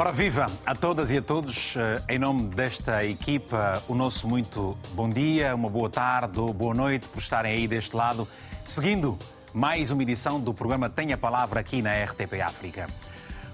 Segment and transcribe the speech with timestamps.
[0.00, 4.74] Ora viva a todas e a todos, eh, em nome desta equipa, o nosso muito
[4.94, 8.26] bom dia, uma boa tarde ou boa noite por estarem aí deste lado,
[8.64, 9.18] seguindo
[9.52, 12.86] mais uma edição do programa Tenha Palavra aqui na RTP África.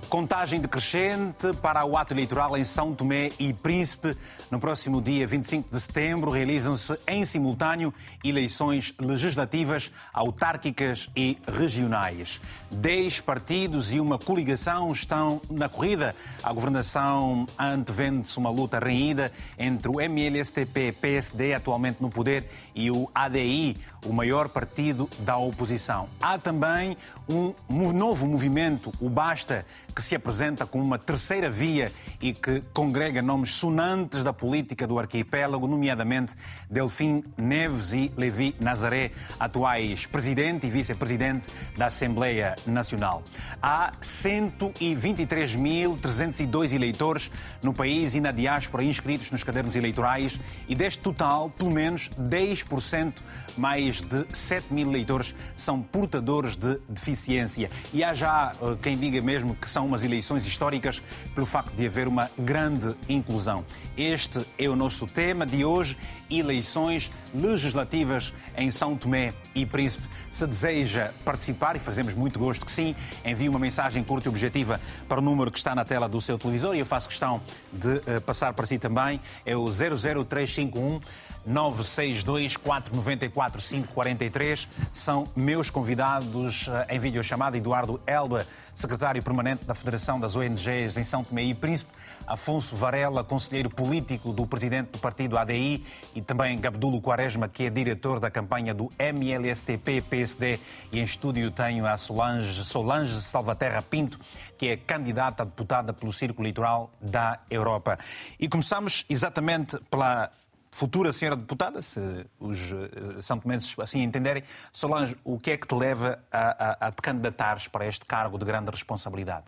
[0.09, 4.17] Contagem decrescente para o ato eleitoral em São Tomé e Príncipe.
[4.51, 7.93] No próximo dia 25 de setembro realizam-se em simultâneo
[8.23, 12.41] eleições legislativas, autárquicas e regionais.
[12.71, 16.15] Dez partidos e uma coligação estão na corrida.
[16.41, 23.77] A governação antevende-se uma luta renhida entre o MLSTP-PSD, atualmente no poder, e o ADI,
[24.05, 26.09] o maior partido da oposição.
[26.21, 26.97] Há também
[27.29, 27.53] um
[27.93, 33.55] novo movimento, o Basta, que se apresenta como uma terceira via e que congrega nomes
[33.55, 36.35] sonantes da política do arquipélago, nomeadamente
[36.69, 41.47] Delfim Neves e Levi Nazaré, atuais presidente e vice-presidente
[41.79, 43.23] da Assembleia Nacional.
[43.63, 47.31] Há 123.302 eleitores
[47.63, 50.39] no país e na diáspora inscritos nos cadernos eleitorais
[50.69, 53.15] e deste total, pelo menos 10%,
[53.57, 57.71] mais de 7 mil eleitores, são portadores de deficiência.
[57.93, 61.03] E há já eh, quem diga mesmo que são umas eleições históricas
[61.35, 63.65] pelo facto de haver uma grande inclusão.
[63.97, 65.97] Este é o nosso tema de hoje,
[66.31, 70.07] eleições legislativas em São Tomé e Príncipe.
[70.31, 74.81] Se deseja participar, e fazemos muito gosto que sim, envie uma mensagem curta e objetiva
[75.09, 77.41] para o número que está na tela do seu televisor e eu faço questão
[77.73, 79.21] de uh, passar para si também.
[79.45, 81.01] É o 00351
[81.47, 87.57] 962 494 543 são meus convidados eh, em videochamada.
[87.57, 91.93] Eduardo Elba, secretário permanente da Federação das ONGs em São Tomé e Príncipe.
[92.27, 97.71] Afonso Varela, conselheiro político do presidente do partido ADI, e também Gabdulo Quaresma, que é
[97.71, 100.59] diretor da campanha do MLSTP-PSD.
[100.91, 104.19] E em estúdio tenho a Solange, Solange Salvaterra Pinto,
[104.59, 107.97] que é candidata a deputada pelo Círculo Litoral da Europa.
[108.41, 110.31] E começamos exatamente pela
[110.71, 114.43] futura senhora deputada, se os eh, São Tomenses assim entenderem.
[114.73, 118.39] Solange, o que é que te leva a, a, a te candidatares para este cargo
[118.39, 119.47] de grande responsabilidade?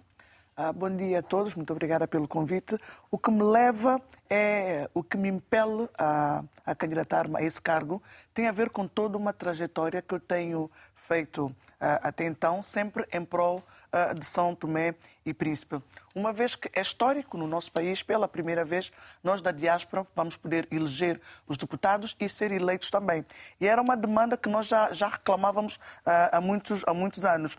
[0.56, 2.76] Ah, bom dia a todos, muito obrigada pelo convite.
[3.12, 8.02] O que me leva é o que me impele a, a candidatar-me a esse cargo
[8.34, 13.24] tem a ver com toda uma trajetória que eu tenho feito até então, sempre em
[13.24, 13.62] prol
[13.92, 14.94] ah, de São Tomé
[15.24, 15.82] e Príncipe.
[16.14, 18.90] Uma vez que é histórico no nosso país, pela primeira vez,
[19.22, 23.24] nós da diáspora vamos poder eleger os deputados e ser eleitos também.
[23.60, 27.56] E era uma demanda que nós já, já reclamávamos há, muitos, há muitos anos.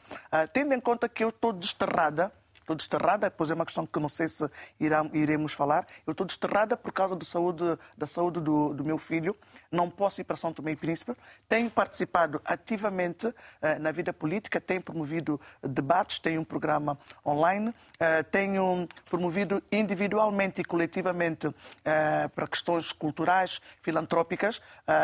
[0.51, 2.31] tendo em conta que eu estou desterrada,
[2.69, 4.47] Estou desterrada, pois é uma questão que não sei se
[4.79, 5.87] irá, iremos falar.
[6.05, 7.63] Eu estou desterrada por causa do saúde,
[7.97, 9.35] da saúde do, do, meu filho.
[9.71, 11.15] Não posso ir para São Tomé e Príncipe.
[11.47, 13.33] Tenho participado ativamente uh,
[13.79, 20.63] na vida política, tenho promovido debates, tenho um programa online, uh, tenho promovido individualmente e
[20.63, 21.55] coletivamente uh,
[22.35, 24.61] para questões culturais, filantrópicas,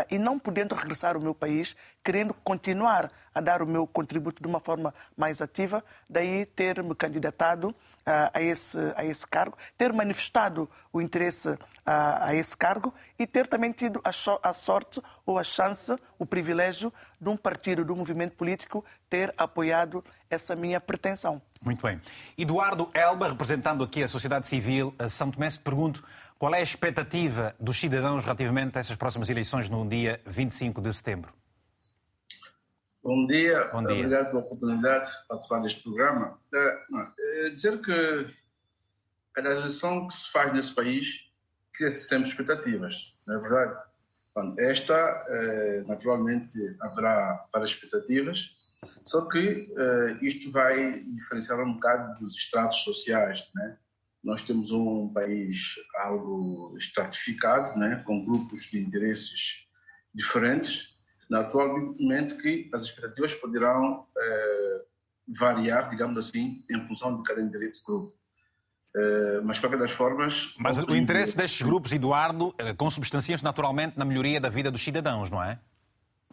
[0.10, 1.76] e não podendo regressar ao meu país,
[2.06, 6.94] querendo continuar a dar o meu contributo de uma forma mais ativa, daí ter me
[6.94, 7.74] candidatado uh,
[8.32, 13.48] a, esse, a esse cargo, ter manifestado o interesse uh, a esse cargo e ter
[13.48, 14.12] também tido a,
[14.48, 19.34] a, sorte ou a chance, o privilégio de um partido, de um movimento político ter
[19.36, 21.42] apoiado essa minha pretensão.
[21.64, 22.00] Muito bem.
[22.38, 26.04] Eduardo Elba, representando aqui a sociedade civil a São Tomé, te pergunto
[26.38, 30.94] qual é a expectativa dos cidadãos relativamente a essas próximas eleições no dia 25 de
[30.94, 31.34] setembro?
[33.06, 33.66] Bom dia.
[33.66, 36.40] Bom dia, obrigado pela oportunidade de participar deste programa.
[36.52, 38.26] É, é dizer que
[39.32, 41.32] cada eleição que se faz nesse país
[41.72, 43.80] cria sempre expectativas, não é verdade?
[44.34, 44.96] Bom, esta,
[45.28, 48.56] é, naturalmente, haverá várias expectativas,
[49.04, 53.78] só que é, isto vai diferenciar um bocado dos estratos sociais, né?
[54.24, 58.02] Nós temos um país algo estratificado, né?
[58.04, 59.64] com grupos de interesses
[60.12, 60.95] diferentes,
[61.30, 64.82] Naturalmente que as expectativas poderão eh,
[65.40, 68.14] variar, digamos assim, em função de cada endereço grupo.
[68.96, 70.56] Uh, mas, de qualquer das formas.
[70.58, 75.30] Mas o interesse destes grupos, Eduardo, eh, consubstancia-se naturalmente na melhoria da vida dos cidadãos,
[75.30, 75.60] não é?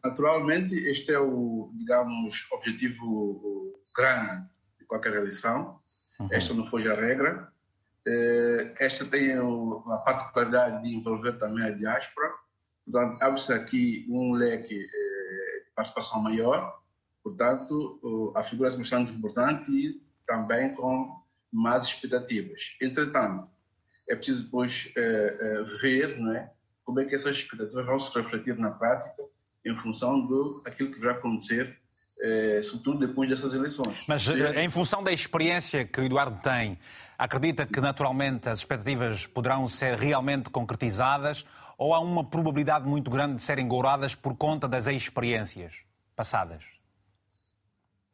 [0.04, 4.44] Naturalmente, este é o, digamos, objetivo grande
[4.78, 5.80] de qualquer eleição.
[6.20, 6.28] Uhum.
[6.30, 7.52] Esta não foi a regra.
[8.78, 12.30] Esta tem a particularidade de envolver também a diáspora.
[12.84, 16.80] Portanto, abre-se aqui um leque eh, de participação maior,
[17.22, 22.76] portanto, a figura é bastante importante e também com mais expectativas.
[22.80, 23.48] Entretanto,
[24.08, 26.50] é preciso depois eh, eh, ver não é,
[26.84, 29.22] como é que essas expectativas vão se refletir na prática
[29.64, 31.78] em função do aquilo que vai acontecer
[32.20, 34.04] eh, sobretudo depois dessas eleições.
[34.06, 36.78] Mas em função da experiência que o Eduardo tem,
[37.18, 41.44] acredita que naturalmente as expectativas poderão ser realmente concretizadas
[41.82, 45.74] ou há uma probabilidade muito grande de serem gouradas por conta das experiências
[46.14, 46.62] passadas?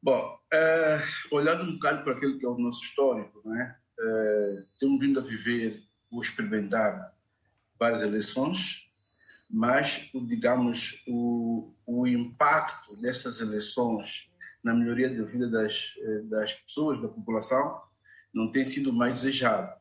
[0.02, 0.98] Bom, é,
[1.30, 3.76] olhando um bocado para aquilo que é o nosso histórico, né?
[4.00, 7.12] É, temos vindo a viver ou experimentar
[7.78, 8.88] várias eleições,
[9.50, 14.30] mas, digamos, o, o impacto dessas eleições
[14.64, 17.80] na melhoria da vida das, eh, das pessoas, da população,
[18.32, 19.77] não tem sido mais desejado.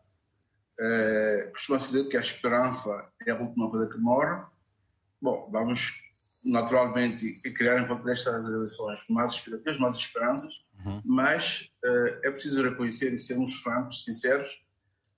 [0.79, 4.44] É, Costuma-se dizer que a esperança é a última coisa que morre.
[5.21, 5.94] Bom, vamos
[6.45, 10.53] naturalmente criar em volta destas eleições mais expectativas, mais esperanças,
[10.85, 11.01] uhum.
[11.03, 14.47] mas é, é preciso reconhecer e sermos francos, sinceros,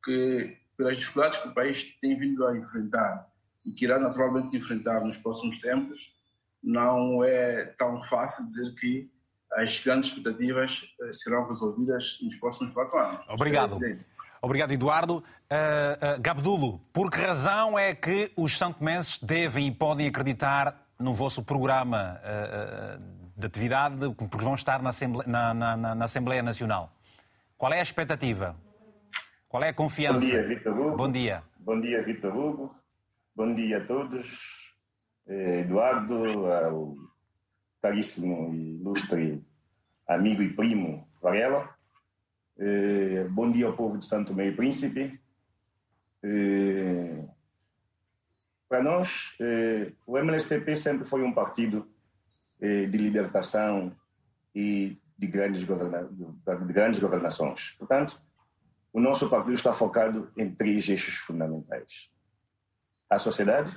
[0.04, 3.28] que pelas dificuldades que o país tem vindo a enfrentar
[3.66, 6.18] e que irá naturalmente enfrentar nos próximos tempos,
[6.64, 9.12] não é tão fácil dizer que
[9.54, 13.26] as grandes expectativas eh, serão resolvidas nos próximos quatro anos.
[13.28, 13.84] Obrigado.
[13.84, 13.98] É
[14.42, 15.18] Obrigado, Eduardo.
[15.18, 21.14] Uh, uh, Gabdulo, por que razão é que os santomenses devem e podem acreditar no
[21.14, 23.02] vosso programa uh,
[23.38, 26.92] de atividade, porque vão estar na Assembleia, na, na, na Assembleia Nacional?
[27.58, 28.56] Qual é a expectativa?
[29.50, 30.20] Qual é a confiança?
[30.20, 30.98] Bom dia, Vitor Hugo.
[30.98, 31.44] Bom dia.
[31.60, 32.76] Bom dia, Vitor Hugo.
[33.36, 34.76] Bom dia a todos.
[35.28, 36.96] Eh, Eduardo, ao
[37.82, 39.44] caríssimo e ilustre
[40.08, 41.70] amigo e primo Varela.
[42.60, 45.20] Eh, bom dia ao povo de Santo Meio Príncipe.
[46.22, 47.26] Eh,
[48.68, 49.36] para nós,
[50.06, 51.90] o MLSTP sempre foi um partido
[52.60, 53.96] de libertação
[54.54, 57.72] e de grandes, governa de grandes governações.
[57.80, 58.22] Portanto,
[58.94, 62.12] o nosso partido está focado em três eixos fundamentais
[63.10, 63.76] a sociedade,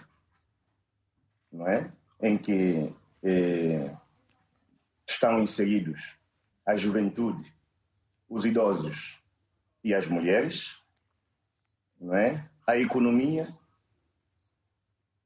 [1.51, 1.91] não é?
[2.21, 3.95] em que eh,
[5.09, 6.17] estão inseridos
[6.67, 7.53] a juventude,
[8.33, 9.19] os idosos
[9.85, 10.79] e as mulheres,
[12.01, 12.49] não é?
[12.67, 13.55] a economia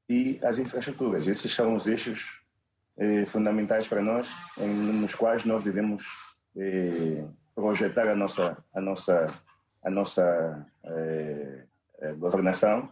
[0.08, 1.28] e as infraestruturas.
[1.28, 2.42] Esses são os eixos
[2.96, 6.04] eh, fundamentais para nós, em, nos quais nós devemos
[6.56, 7.24] eh,
[7.54, 9.26] projetar a nossa, a nossa,
[9.84, 11.64] a nossa eh,
[12.00, 12.90] eh governação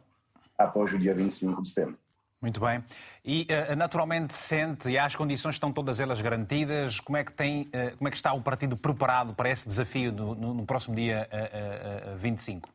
[0.57, 1.99] após o dia 25 de setembro.
[2.45, 2.85] Muito bem.
[3.25, 7.63] E uh, naturalmente sente, e as condições estão todas elas garantidas, como é que, tem,
[7.63, 10.95] uh, como é que está o partido preparado para esse desafio do, no, no, próximo
[10.95, 11.27] dia
[12.13, 12.69] uh, 25?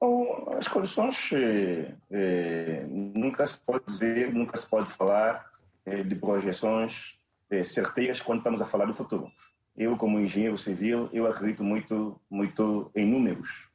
[0.00, 5.46] Bom, as condições eh, eh, nunca se pode dizer, nunca se pode falar
[5.86, 7.16] eh, de projeções
[7.64, 9.30] certeiras quando estamos a falar do futuro.
[9.76, 13.70] Eu, como engenheiro civil, eu acredito muito, muito em números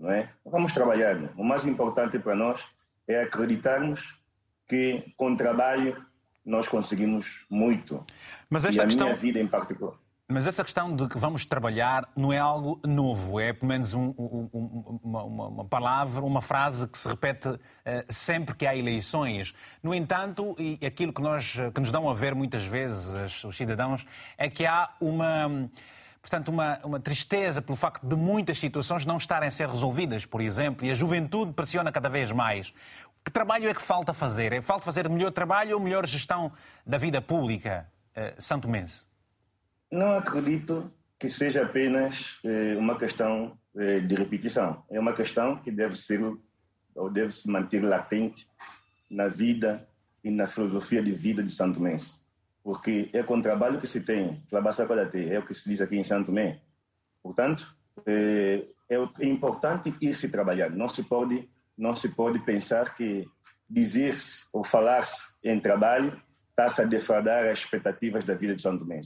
[0.00, 0.30] não é?
[0.44, 1.14] Vamos trabalhar.
[1.14, 1.28] Né?
[1.36, 2.66] O mais importante para nós
[3.10, 4.14] é acreditarmos
[4.68, 6.04] que com trabalho
[6.44, 8.04] nós conseguimos muito.
[8.48, 9.06] Mas esta e a questão...
[9.08, 9.94] minha vida em particular.
[10.32, 14.14] Mas essa questão de que vamos trabalhar não é algo novo, é pelo menos um,
[14.16, 17.58] um, uma, uma, palavra, uma frase que se repete uh,
[18.08, 19.52] sempre que há eleições.
[19.82, 24.06] No entanto, e aquilo que, nós, que nos dão a ver muitas vezes os cidadãos
[24.38, 25.68] é que há uma
[26.20, 30.40] portanto, uma, uma tristeza pelo facto de muitas situações não estarem a ser resolvidas, por
[30.40, 32.72] exemplo, e a juventude pressiona cada vez mais.
[33.24, 34.52] Que trabalho é que falta fazer?
[34.52, 36.52] É falta fazer melhor trabalho ou melhor gestão
[36.86, 39.04] da vida pública eh, santo mense?
[39.90, 44.82] Não acredito que seja apenas eh, uma questão eh, de repetição.
[44.90, 46.20] É uma questão que deve ser
[46.94, 48.48] ou deve se manter latente
[49.08, 49.86] na vida
[50.24, 52.19] e na filosofia de vida de Santo Mense
[52.62, 56.04] porque é com o trabalho que se tem, é o que se diz aqui em
[56.04, 56.60] Santo Tomé.
[57.22, 57.74] Portanto,
[58.06, 60.70] é, é importante ir-se trabalhar.
[60.70, 63.26] Não se pode, não se pode pensar que
[63.68, 69.00] dizer-se ou falar-se em trabalho está-se a defraudar as expectativas da vida de Santo Tomé.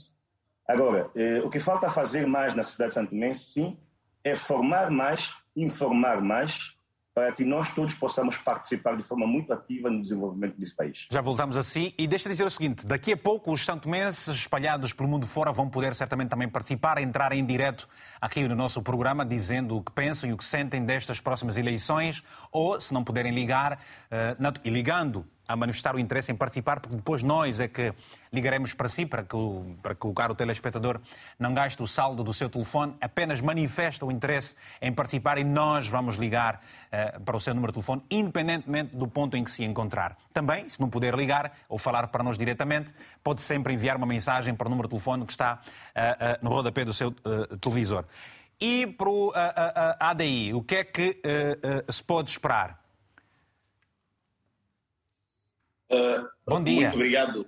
[0.67, 3.79] Agora, é, o que falta fazer mais na cidade de Santo Tomé, sim,
[4.25, 6.74] é formar mais, informar mais
[7.15, 11.07] para que nós todos possamos participar de forma muito ativa no desenvolvimento desse país.
[11.11, 11.93] Já voltamos assim.
[11.97, 15.71] E deixa dizer o seguinte: daqui a pouco os santomenses espalhados pelo mundo fora vão
[15.71, 17.89] poder certamente também participar, entrar em direto
[18.21, 22.23] aqui no nosso programa, dizendo o que pensam e o que sentem destas próximas eleições,
[22.51, 26.97] ou, se não puderem ligar, uh, e ligando a manifestar o interesse em participar, porque
[26.97, 27.93] depois nós é que
[28.33, 31.01] ligaremos para si, para que, o, para que o caro telespectador
[31.39, 35.87] não gaste o saldo do seu telefone, apenas manifesta o interesse em participar e nós
[35.87, 36.63] vamos ligar
[37.17, 40.17] uh, para o seu número de telefone, independentemente do ponto em que se encontrar.
[40.33, 44.55] Também, se não puder ligar ou falar para nós diretamente, pode sempre enviar uma mensagem
[44.55, 47.15] para o número de telefone que está uh, uh, no rodapé do seu
[47.61, 48.05] televisor.
[48.61, 49.33] E para o
[49.99, 51.21] ADI, o que é que
[51.89, 52.84] se pode esperar?
[55.95, 56.75] Uh, Bom dia.
[56.75, 57.47] Muito obrigado.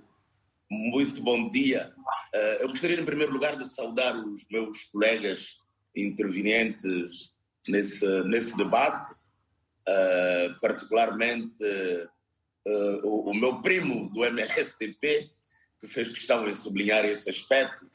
[0.71, 1.93] Muito bom dia.
[2.33, 5.57] Uh, eu gostaria, em primeiro lugar, de saudar os meus colegas
[5.93, 7.33] intervenientes
[7.67, 11.63] nesse, nesse debate, uh, particularmente
[13.03, 15.29] o, o, meu primo do MLSTP,
[15.81, 17.89] que fez questão de sublinhar esse aspecto,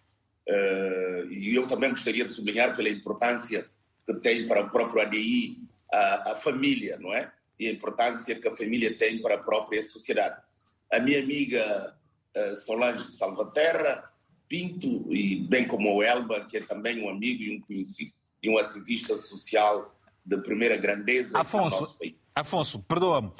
[1.30, 3.68] e eu também gostaria de sublinhar pela importância
[4.06, 5.59] que tem para o próprio ADI
[5.92, 7.30] a, a família, não é?
[7.62, 10.37] E a importância que a família tem para a própria sociedade.
[10.92, 11.97] A minha amiga
[12.37, 14.11] uh, Solange Salvaterra,
[14.49, 18.50] Pinto, e bem como o Elba, que é também um amigo e um conhecido, e
[18.50, 19.92] um ativista social
[20.26, 22.14] de primeira grandeza Afonso, nosso país.
[22.35, 23.33] Afonso, perdoa-me.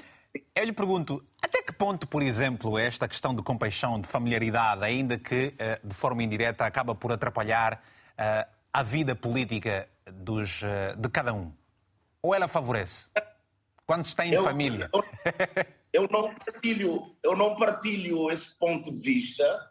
[0.55, 5.19] Eu lhe pergunto, até que ponto, por exemplo, esta questão de compaixão, de familiaridade, ainda
[5.19, 10.61] que eh, de forma indireta acaba por atrapalhar uh, a vida política dos,
[10.97, 11.52] de cada um?
[12.23, 13.11] Ou ela favorece?
[13.93, 14.89] Quando se tem eu, família?
[14.91, 15.05] Eu,
[15.93, 19.71] eu, não partilho, eu não partilho esse ponto de vista.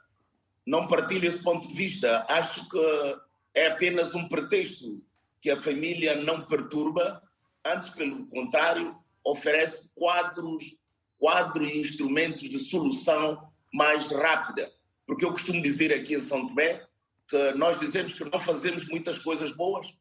[0.63, 2.23] Não partilho esse ponto de vista.
[2.29, 3.17] Acho que
[3.55, 5.03] é apenas um pretexto
[5.41, 7.19] que a família não perturba,
[7.65, 10.75] antes, pelo contrário, oferece quadros,
[11.17, 14.71] quadros e instrumentos de solução mais rápida.
[15.07, 16.85] Porque eu costumo dizer aqui em São Tomé
[17.27, 19.91] que nós dizemos que não fazemos muitas coisas boas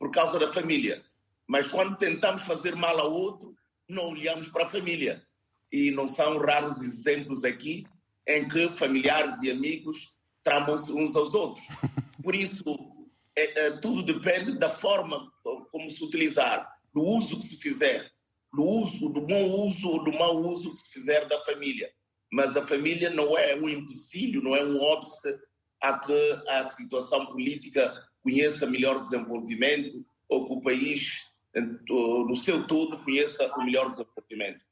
[0.00, 1.04] por causa da família,
[1.46, 3.56] mas quando tentamos fazer mal ao outro,
[3.88, 5.22] não olhamos para a família.
[5.72, 7.86] E não são raros exemplos aqui
[8.26, 11.66] em que familiares e amigos tramam-se uns aos outros.
[12.22, 12.62] Por isso,
[13.36, 15.30] é, é, tudo depende da forma
[15.70, 18.10] como se utilizar, do uso que se fizer,
[18.52, 21.90] do uso, do bom uso ou do mau uso que se fizer da família.
[22.32, 25.34] Mas a família não é um empecilho, não é um óbice
[25.80, 31.12] a que a situação política conheça melhor desenvolvimento ou que o país,
[31.60, 34.64] no seu todo, conheça o melhor desenvolvimento.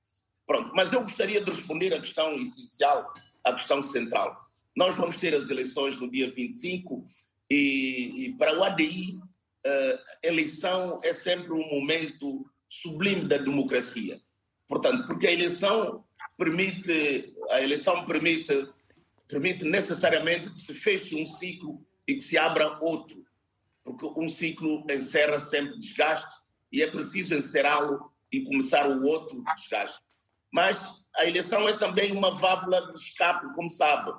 [0.46, 3.12] Pronto, mas eu gostaria de responder à questão essencial,
[3.42, 4.46] à questão central.
[4.76, 7.06] Nós vamos ter as eleições no dia 25
[7.50, 9.18] e, e para o ADI,
[9.66, 14.20] uh, eleição é sempre um momento sublime da democracia.
[14.68, 16.04] Portanto, porque a eleição
[16.36, 18.68] permite, a eleição permite,
[19.26, 23.24] permite necessariamente que se feche um ciclo e que se abra outro,
[23.84, 26.34] porque um ciclo encerra sempre desgaste
[26.72, 30.00] e é preciso encerrá-lo e começar o outro desgaste.
[30.52, 30.76] Mas
[31.16, 34.12] a eleição é também uma válvula de escape, como sabe,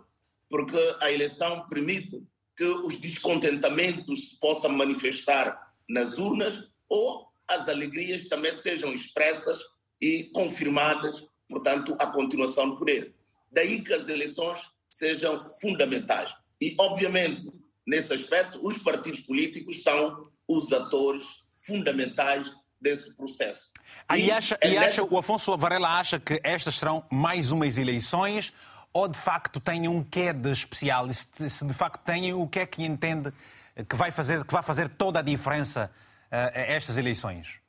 [0.49, 2.21] porque a eleição permite
[2.55, 9.59] que os descontentamentos se possam manifestar nas urnas ou as alegrias também sejam expressas
[10.01, 13.15] e confirmadas, portanto, a continuação do poder.
[13.51, 16.33] Daí que as eleições sejam fundamentais.
[16.59, 17.49] E, obviamente,
[17.85, 21.25] nesse aspecto, os partidos políticos são os atores
[21.57, 23.71] fundamentais desse processo.
[24.15, 28.53] E, acha, é e acha, o Afonso Varela acha que estas serão mais umas eleições
[28.93, 31.07] ou de facto têm um quê de especial?
[31.11, 33.33] Se, se de facto têm, o que é que entende
[33.87, 35.91] que vai fazer, que vai fazer toda a diferença
[36.31, 37.59] uh, a estas eleições?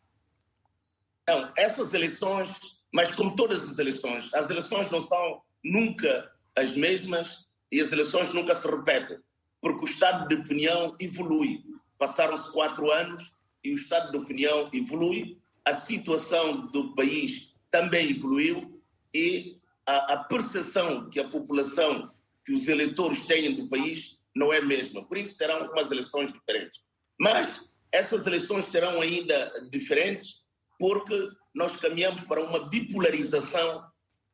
[1.28, 2.50] Não, essas eleições,
[2.92, 8.32] mas como todas as eleições, as eleições não são nunca as mesmas e as eleições
[8.32, 9.18] nunca se repetem,
[9.60, 11.62] porque o estado de opinião evolui.
[11.98, 13.30] Passaram-se quatro anos
[13.68, 18.82] e o estado de opinião evolui, a situação do país também evoluiu
[19.14, 22.10] e a, a percepção que a população,
[22.44, 25.04] que os eleitores têm do país não é a mesma.
[25.04, 26.80] Por isso serão umas eleições diferentes.
[27.20, 27.60] Mas
[27.92, 30.42] essas eleições serão ainda diferentes
[30.78, 33.84] porque nós caminhamos para uma bipolarização,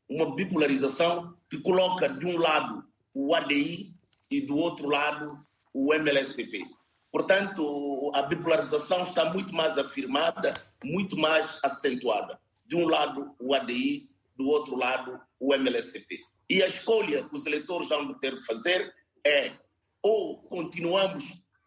[0.09, 3.95] uma bipolarização que coloca de um lado o ADI
[4.31, 6.65] e do outro lado o MLSTP.
[7.15, 10.53] Portanto, a bipolarização está muito mais afirmada,
[10.83, 12.41] muito mais acentuada.
[12.67, 16.19] De um lado o ADI do outro lado, o MLSTP.
[16.51, 18.93] E a escolha que os eleitores vão ter de fazer
[19.25, 19.53] é
[20.03, 21.23] ou continuamos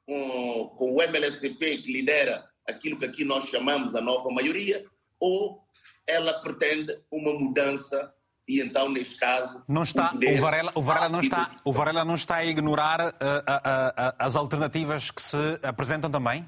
[0.06, 4.86] com, com o MLSTP, que lidera aquilo que aqui nós chamamos a nova maioria,
[5.18, 5.64] ou
[6.06, 8.14] ela pretende uma mudança
[8.48, 12.16] e então neste caso não está o Varela, o Varela não está o Varela não
[12.16, 16.48] está a ignorar uh, uh, uh, as alternativas que se apresentam também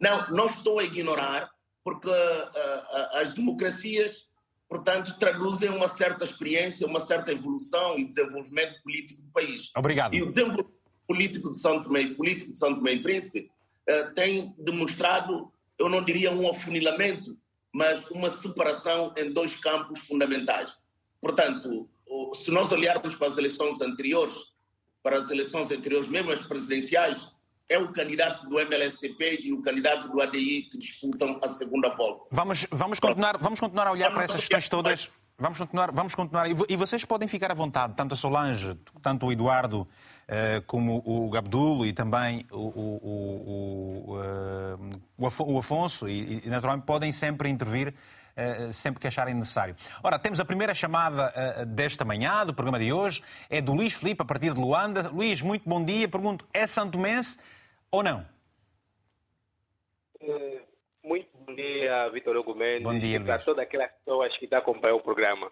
[0.00, 1.50] não não estou a ignorar
[1.84, 2.10] porque
[3.12, 4.26] as democracias
[4.68, 9.70] portanto, traduzem uma certa experiência, uma certa evolução e desenvolvimento político do país.
[9.76, 10.14] Obrigado.
[10.14, 13.48] E o desenvolvimento político de São Tomé, político de São Tomé e Príncipe
[13.88, 17.36] uh, tem demonstrado, eu não diria um afunilamento,
[17.76, 20.78] mas uma separação em dois campos fundamentais.
[21.20, 21.86] Portanto,
[22.32, 24.34] se nós olharmos para as eleições anteriores,
[25.02, 27.28] para as eleições anteriores, mesmo as presidenciais,
[27.68, 32.24] é o candidato do MLSTP e o candidato do ADI que disputam a segunda volta.
[32.30, 35.10] Vamos, vamos, continuar, vamos continuar a olhar para essas questões todas.
[35.38, 36.48] Vamos continuar, vamos continuar.
[36.48, 39.86] E vocês podem ficar à vontade, tanto a Solange, tanto o Eduardo,
[40.66, 44.18] como o Gabdul e também o, o,
[45.16, 47.94] o, o Afonso, e, e, naturalmente podem sempre intervir
[48.36, 49.76] uh, sempre que acharem necessário.
[50.02, 54.22] Ora, temos a primeira chamada desta manhã, do programa de hoje, é do Luís Filipe,
[54.22, 55.08] a partir de Luanda.
[55.10, 56.08] Luís, muito bom dia.
[56.08, 57.38] Pergunto, é santomense
[57.90, 58.26] ou não?
[61.06, 62.82] Muito bom dia, Vitor Hugo Mendes.
[62.82, 65.50] Bom dia, Para todas aquelas pessoas que estão acompanhando o programa.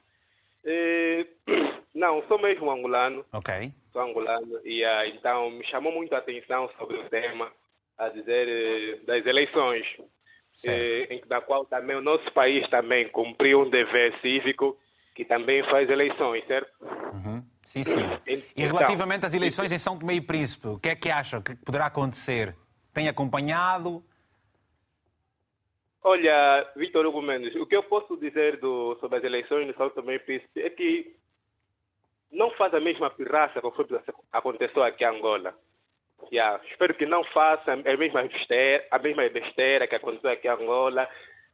[0.64, 1.26] Eh,
[1.94, 3.24] não, sou mesmo angolano.
[3.32, 3.72] Ok.
[3.92, 7.50] Sou angolano e uh, então me chamou muito a atenção sobre o tema,
[7.98, 9.86] a dizer, uh, das eleições,
[10.64, 14.76] em, da qual também o nosso país também cumpriu um dever cívico
[15.14, 16.70] que também faz eleições, certo?
[17.12, 17.44] Uhum.
[17.62, 17.94] Sim, sim.
[18.26, 21.40] Então, e relativamente às eleições em São Tomé e Príncipe, o que é que acha
[21.40, 22.56] que poderá acontecer?
[22.92, 24.04] Tem acompanhado?
[26.06, 29.88] Olha, Vitor Hugo Mendes, o que eu posso dizer do, sobre as eleições no São
[29.88, 31.16] Tomé e Príncipe é que
[32.30, 33.66] não faz a mesma pirraça que
[34.30, 35.54] aconteceu aqui em Angola.
[36.30, 40.50] Yeah, espero que não faça a mesma besteira, a mesma besteira que aconteceu aqui em
[40.50, 41.08] Angola,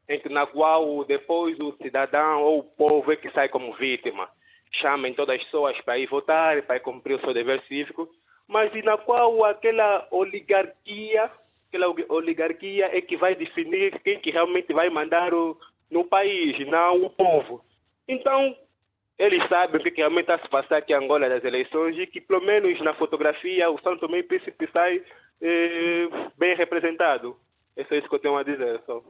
[0.09, 4.29] em que, na qual depois o cidadão ou o povo é que sai como vítima.
[4.73, 8.09] Chamem todas as pessoas para ir votar, para ir cumprir o seu dever cívico,
[8.49, 11.31] mas na qual aquela oligarquia
[11.71, 15.57] aquela oligarquia é que vai definir quem que realmente vai mandar o,
[15.91, 17.65] no país, não o povo.
[18.09, 18.57] Então,
[19.17, 22.21] eles sabem o que realmente está se passando aqui em Angola das eleições e que,
[22.21, 25.03] pelo menos na fotografia, o São Tomé e Príncipe sai
[25.41, 27.37] eh, bem representado.
[27.77, 28.83] É só isso que eu tenho a dizer.
[28.85, 29.01] Só.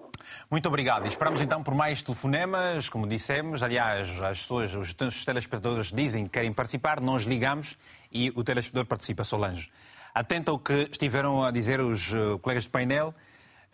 [0.50, 1.06] Muito obrigado.
[1.06, 3.62] Esperamos então por mais telefonemas, como dissemos.
[3.62, 7.78] Aliás, as pessoas, os telespectadores dizem que querem participar, nós ligamos
[8.12, 9.70] e o telespectador participa, Solange.
[10.14, 13.14] Atento ao que estiveram a dizer os uh, colegas de painel,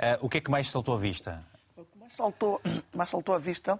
[0.00, 1.44] uh, o que é que mais saltou à vista?
[1.76, 2.60] O que mais saltou,
[2.94, 3.74] mais saltou à vista.
[3.74, 3.78] Uh,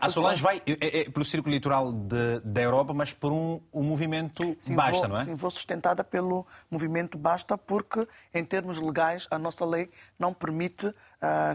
[0.00, 3.82] a Solange vai é, é, pelo círculo litoral de, da Europa, mas por um, um
[3.82, 5.24] movimento sim, basta, vou, não é?
[5.24, 10.86] Sim, vou sustentada pelo movimento basta, porque, em termos legais, a nossa lei não permite
[10.86, 10.94] uh,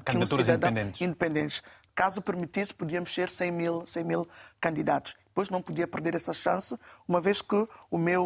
[0.06, 1.02] que um cidadão independentes.
[1.02, 1.64] independentes.
[1.96, 4.28] Caso permitisse, podíamos ser 100 mil, 100 mil
[4.60, 5.16] candidatos.
[5.28, 6.78] Depois não podia perder essa chance,
[7.08, 8.26] uma vez que o meu,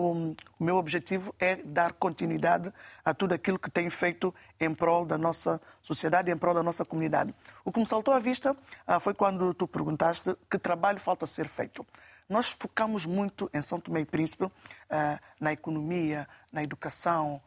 [0.59, 2.73] o meu objetivo é dar continuidade
[3.05, 6.83] a tudo aquilo que tenho feito em prol da nossa sociedade, em prol da nossa
[6.83, 7.33] comunidade.
[7.63, 11.47] O que me saltou à vista ah, foi quando tu perguntaste que trabalho falta ser
[11.47, 11.85] feito.
[12.27, 14.51] Nós focamos muito em São Tomé e Príncipe
[14.89, 17.41] ah, na economia, na educação,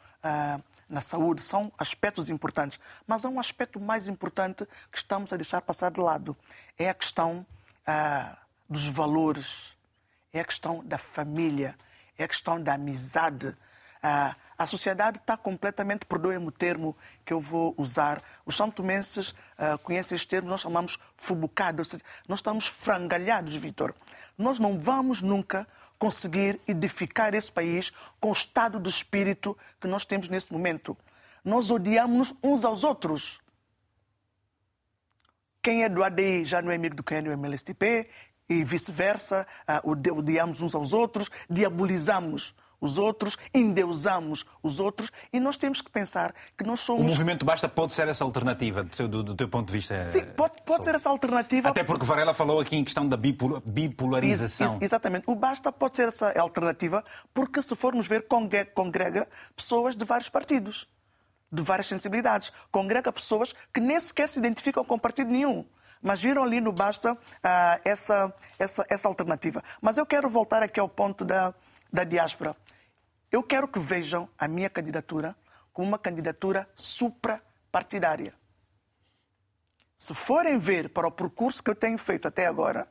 [0.89, 2.79] na saúde, são aspectos importantes.
[3.07, 6.37] Mas há um aspecto mais importante que estamos a deixar passar de lado.
[6.79, 7.47] É a questão
[7.87, 8.37] ah,
[8.69, 9.75] dos valores,
[10.33, 11.75] é a questão da família,
[12.19, 13.57] é a questão da amizade.
[14.03, 19.79] Ah, a sociedade está completamente, perdoem-me o termo que eu vou usar, os santomenses ah,
[19.79, 21.83] conhecem este termo, nós chamamos fubucado,
[22.29, 23.95] nós estamos frangalhados, Vitor.
[24.37, 25.67] Nós não vamos nunca
[26.03, 30.97] conseguir edificar esse país com o estado de espírito que nós temos nesse momento.
[31.45, 33.41] Nós odiamos uns aos outros.
[35.63, 38.11] Quem é do ADI já não é amigo do quem é do MLSTP
[38.49, 39.47] e vice-versa.
[39.85, 45.91] Uh, odiamos uns aos outros, diabolizamos os outros, endeusamos os outros e nós temos que
[45.91, 47.03] pensar que nós somos.
[47.03, 49.97] O movimento basta pode ser essa alternativa, do teu, do, do teu ponto de vista?
[50.01, 51.69] Sim, pode, pode ser essa alternativa.
[51.69, 54.67] Até porque Varela falou aqui em questão da bipolarização.
[54.67, 55.25] Ex, ex, exatamente.
[55.29, 60.29] O basta pode ser essa alternativa, porque se formos ver, congrega, congrega pessoas de vários
[60.29, 60.89] partidos,
[61.51, 62.53] de várias sensibilidades.
[62.73, 65.65] Congrega pessoas que nem sequer se identificam com partido nenhum
[66.03, 67.19] mas viram ali no Basta uh,
[67.85, 69.63] essa, essa, essa alternativa.
[69.81, 71.55] Mas eu quero voltar aqui ao ponto da,
[71.93, 72.57] da diáspora.
[73.33, 75.35] Eu quero que vejam a minha candidatura
[75.73, 78.35] como uma candidatura suprapartidária.
[79.97, 82.87] Se forem ver para o percurso que eu tenho feito até agora,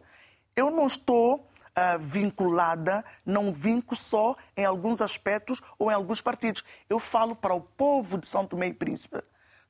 [0.55, 6.63] eu não estou uh, vinculada, não vinco só em alguns aspectos ou em alguns partidos.
[6.89, 9.21] Eu falo para o povo de São Tomé e Príncipe.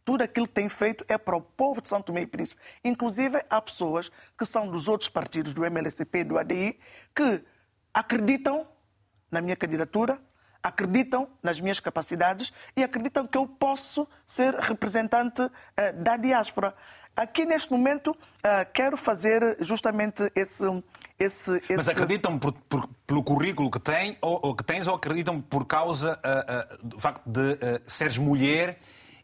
[0.06, 2.62] Tudo aquilo que tem feito é para o povo de São Tomé e Príncipe.
[2.82, 6.80] Inclusive, há pessoas que são dos outros partidos, do MLSP e do ADI,
[7.14, 7.44] que
[7.94, 8.66] acreditam
[9.30, 10.22] na minha candidatura,
[10.64, 15.52] acreditam nas minhas capacidades e acreditam que eu posso ser representante uh,
[15.96, 16.74] da diáspora.
[17.16, 20.64] Aqui, neste momento, uh, quero fazer justamente esse,
[21.20, 21.76] esse, esse...
[21.76, 25.66] Mas acreditam por, por, pelo currículo que, tem, ou, ou, que tens ou acreditam por
[25.66, 28.80] causa uh, do facto de seres mulher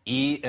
[0.08, 0.42] e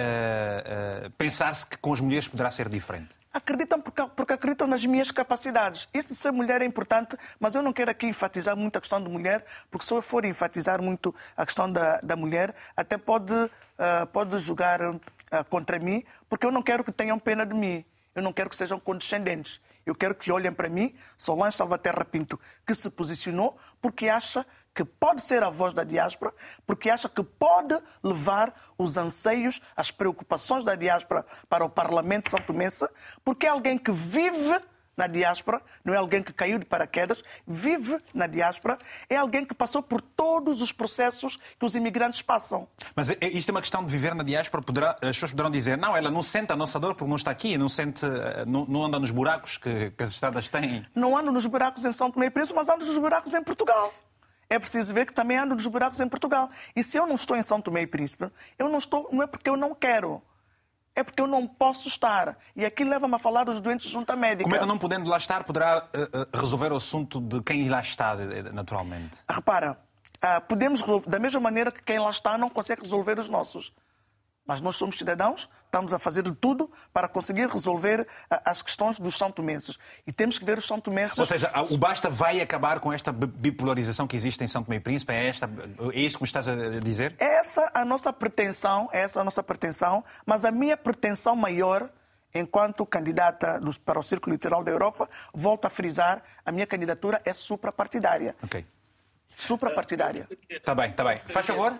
[1.18, 3.18] pensar-se que com as mulheres poderá ser diferente?
[3.38, 5.88] acreditam porque, porque, acreditam nas minhas capacidades.
[5.94, 9.02] Isso de ser mulher é importante, mas eu não quero aqui enfatizar muito a questão
[9.02, 13.34] da mulher, porque se eu for enfatizar muito a questão da, da mulher, até pode,
[13.34, 15.00] uh, pode julgar uh,
[15.48, 17.84] contra mim, porque eu não quero que tenham pena de mim.
[18.14, 19.60] Eu não quero que sejam condescendentes.
[19.86, 24.44] Eu quero que olhem para mim, Solange Salvaterra Pinto, que se posicionou porque acha
[24.78, 26.32] que pode ser a voz da diáspora,
[26.64, 32.40] porque acha que pode levar os anseios, as preocupações da diáspora para o Parlamento São
[32.40, 32.88] Tomense,
[33.24, 34.56] porque é alguém que vive
[34.96, 38.78] na diáspora, não é alguém que caiu de paraquedas, vive na diáspora,
[39.10, 42.68] é alguém que passou por todos os processos que os imigrantes passam.
[42.94, 45.96] Mas isto é uma questão de viver na diáspora, poderá, as pessoas poderão dizer, não,
[45.96, 48.84] ela não sente a nossa dor porque não está aqui, não, sente, eh, não, não
[48.84, 50.86] anda nos buracos que, que as estradas têm.
[50.94, 53.92] Não ando nos buracos em São Tomé e Príncipe, mas ando nos buracos em Portugal
[54.50, 56.48] é preciso ver que também ando nos buracos em Portugal.
[56.74, 59.26] E se eu não estou em São Tomé e Príncipe, eu não estou, não é
[59.26, 60.22] porque eu não quero
[60.98, 62.36] é porque eu não posso estar.
[62.56, 64.42] E aqui leva-me a falar dos doentes junto à médica.
[64.42, 67.68] Como é que não podendo lá estar, poderá uh, uh, resolver o assunto de quem
[67.68, 68.16] lá está,
[68.52, 69.16] naturalmente?
[69.30, 69.78] Repara,
[70.16, 73.72] uh, podemos, da mesma maneira que quem lá está não consegue resolver os nossos.
[74.48, 79.18] Mas nós somos cidadãos, estamos a fazer de tudo para conseguir resolver as questões dos
[79.18, 79.78] São Tomenses.
[80.06, 81.18] E temos que ver os São Tomenses...
[81.18, 84.80] Ou seja, o Basta vai acabar com esta bipolarização que existe em São Tomé e
[84.80, 85.12] Príncipe?
[85.12, 85.50] É, esta,
[85.92, 87.14] é isso que me estás a dizer?
[87.18, 91.90] É essa a nossa pretensão, é essa a nossa pretensão, mas a minha pretensão maior
[92.34, 97.34] enquanto candidata para o Círculo Literal da Europa, volto a frisar, a minha candidatura é
[97.34, 98.34] suprapartidária.
[98.42, 98.64] Ok.
[99.36, 100.26] Suprapartidária.
[100.48, 101.18] Está bem, está bem.
[101.18, 101.78] Faz favor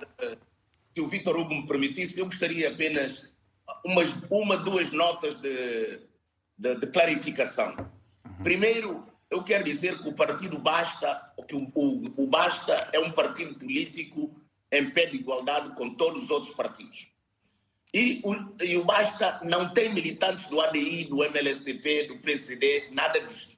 [0.98, 3.24] se o Vitor Hugo me permitisse, eu gostaria apenas
[3.84, 6.00] umas, uma, duas notas de,
[6.58, 7.88] de, de clarificação.
[8.42, 13.12] Primeiro, eu quero dizer que o partido Basta, que o, o, o, Basta é um
[13.12, 14.34] partido político
[14.72, 17.06] em pé de igualdade com todos os outros partidos.
[17.94, 23.20] E o, e o Basta não tem militantes do ADI, do MLSTP, do PCD, nada
[23.20, 23.56] disso.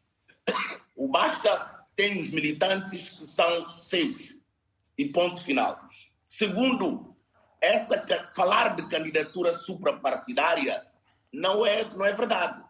[0.94, 4.34] O Basta tem os militantes que são seus.
[4.98, 5.80] E ponto final.
[6.26, 7.09] Segundo,
[7.60, 8.02] essa
[8.34, 10.86] falar de candidatura suprapartidária
[11.32, 12.62] não é não é verdade,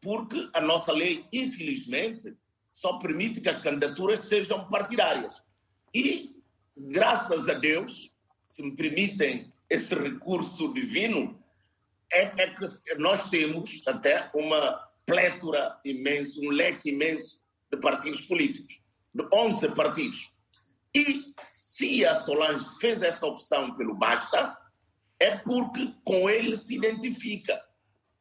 [0.00, 2.36] porque a nossa lei, infelizmente,
[2.72, 5.34] só permite que as candidaturas sejam partidárias.
[5.94, 6.36] E
[6.76, 8.10] graças a Deus,
[8.46, 11.42] se me permitem esse recurso divino,
[12.12, 18.80] é, é que nós temos até uma plétora imensa, um leque imenso de partidos políticos,
[19.12, 20.30] de 11 partidos.
[20.98, 24.58] E se a Solange fez essa opção pelo Basta,
[25.20, 27.62] é porque com ele se identifica.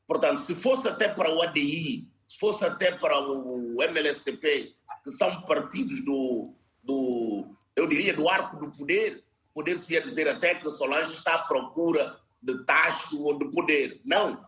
[0.05, 5.41] Portanto, se fosse até para o ADI, se fosse até para o MLSTP, que são
[5.41, 9.23] partidos do, do eu diria, do arco do poder,
[9.55, 14.01] poder-se dizer até que Solange está à procura de tacho ou de poder.
[14.05, 14.47] Não.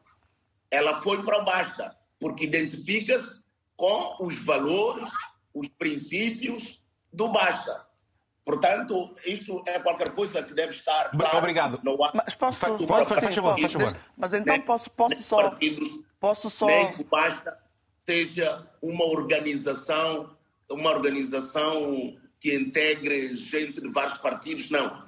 [0.70, 3.44] Ela foi para o Basta, porque identifica-se
[3.76, 5.10] com os valores,
[5.52, 6.80] os princípios
[7.12, 7.89] do Basta.
[8.50, 11.38] Portanto, isto é qualquer coisa que deve estar claro.
[11.38, 11.80] Obrigado.
[11.84, 12.12] Não há...
[12.14, 12.60] Mas posso...
[12.60, 13.98] Faz, faz, faz favor, faz favor.
[14.18, 15.44] Mas então nem, posso, posso só...
[15.44, 16.66] Partidos, posso só...
[16.66, 17.70] Nem que basta
[18.10, 20.36] seja uma organização,
[20.68, 25.04] uma organização que integre gente de vários partidos, não.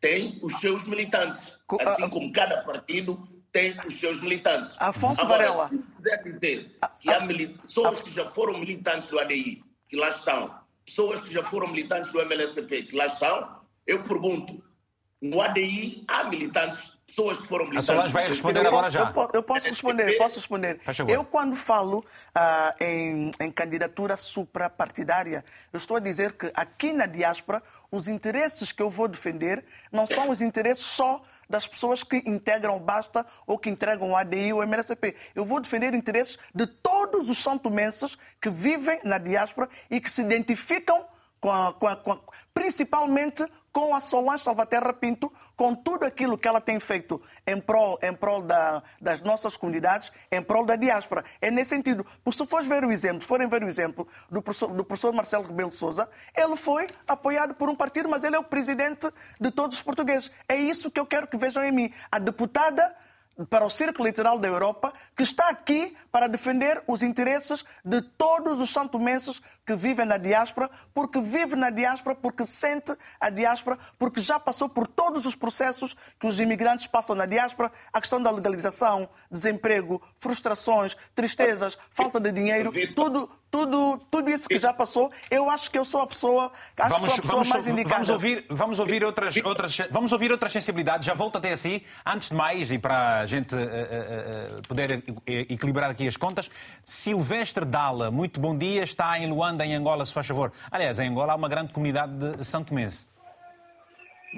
[0.00, 1.52] Tem os seus militantes.
[1.80, 4.74] Assim como cada partido tem os seus militantes.
[4.78, 5.68] Afonso Agora, Varela.
[5.68, 7.26] se quiser dizer que há
[7.60, 10.54] pessoas que já foram militantes do ADI, que lá estão,
[10.88, 14.64] pessoas que já foram militantes do MLSTP, que lá estão, eu pergunto,
[15.20, 17.90] no ADI há militantes, pessoas que foram militantes...
[17.90, 19.12] A Solange vai responder agora já.
[19.14, 20.80] Eu, eu posso responder, posso responder.
[21.06, 27.06] Eu, quando falo uh, em, em candidatura suprapartidária, eu estou a dizer que aqui na
[27.06, 32.16] diáspora, os interesses que eu vou defender não são os interesses só das pessoas que
[32.26, 35.16] integram o Basta ou que entregam o ADI ou o MLCP.
[35.34, 40.22] Eu vou defender interesses de todos os santomenses que vivem na diáspora e que se
[40.22, 41.06] identificam
[41.40, 42.18] com a, com a, com a,
[42.52, 43.44] principalmente
[43.78, 48.12] com a Solange Salvaterra Pinto, com tudo aquilo que ela tem feito em prol, em
[48.12, 51.24] prol da, das nossas comunidades, em prol da diáspora.
[51.40, 52.04] É nesse sentido.
[52.24, 55.46] Porque se fores ver o exemplo, forem ver o exemplo do professor, do professor Marcelo
[55.46, 59.08] Rebelo Souza, ele foi apoiado por um partido, mas ele é o presidente
[59.40, 60.32] de todos os portugueses.
[60.48, 61.92] É isso que eu quero que vejam em mim.
[62.10, 62.96] A deputada
[63.48, 68.60] para o Círculo Literal da Europa, que está aqui para defender os interesses de todos
[68.60, 74.18] os santomenses que vivem na diáspora, porque vive na diáspora, porque sente a diáspora, porque
[74.18, 78.30] já passou por todos os processos que os imigrantes passam na diáspora, a questão da
[78.30, 85.48] legalização, desemprego, frustrações, tristezas, falta de dinheiro, tudo, tudo, tudo isso que já passou, eu
[85.48, 87.94] acho que eu sou a pessoa, acho vamos, que sou a pessoa vamos, mais indicada.
[87.94, 91.06] Vamos ouvir, vamos ouvir outras, outras, vamos ouvir outras sensibilidades.
[91.06, 91.80] Já volto até assim.
[92.04, 96.50] Antes de mais, e para a gente uh, uh, poder equilibrar aqui as contas,
[96.84, 100.52] Silvestre Dalla, muito bom dia, está em Luanda, em Angola, se faz favor.
[100.70, 103.06] Aliás, em Angola há uma grande comunidade de Santo Mense.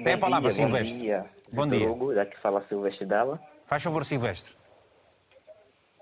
[0.03, 0.99] Tem a palavra, dia, Silvestre.
[0.99, 1.25] Bom dia.
[1.51, 1.91] Bom dia.
[1.91, 3.39] Hugo, que fala Silvestre Dalla.
[3.65, 4.53] Faz favor, Silvestre.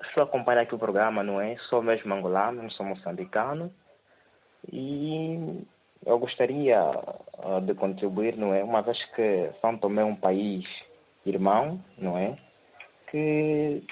[0.03, 1.57] estou a acompanhar aqui o programa, não é?
[1.69, 3.71] Sou mesmo angolano, não sou moçambicano.
[4.71, 5.65] E
[6.05, 8.63] eu gostaria uh, de contribuir, não é?
[8.63, 10.65] Uma vez que São Tomé é um país
[11.25, 12.37] irmão, não é?
[13.09, 13.83] Que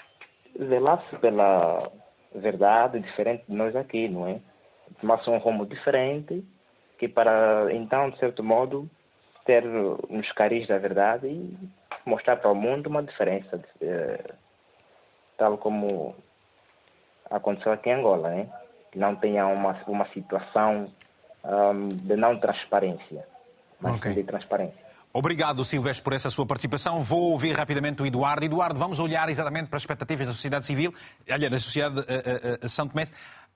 [0.58, 1.92] zelasse pela
[2.34, 4.40] verdade diferente de nós aqui, não é?
[5.00, 6.44] Tomasse um rumo diferente,
[6.98, 8.90] que para então, de certo modo,
[9.46, 11.58] ter nos caris da verdade e
[12.06, 14.34] mostrar para o mundo uma diferença, uh,
[15.38, 16.16] tal como
[17.30, 18.50] aconteceu aqui em Angola, né?
[18.96, 20.92] Não tenha uma, uma situação
[21.44, 23.28] um, de não transparência,
[23.80, 24.14] mas okay.
[24.14, 24.87] de transparência.
[25.18, 27.02] Obrigado, Silvestre, por essa sua participação.
[27.02, 28.46] Vou ouvir rapidamente o Eduardo.
[28.46, 30.94] Eduardo, vamos olhar exatamente para as expectativas da sociedade civil,
[31.28, 33.08] aliás, da sociedade uh, uh, São Tomé.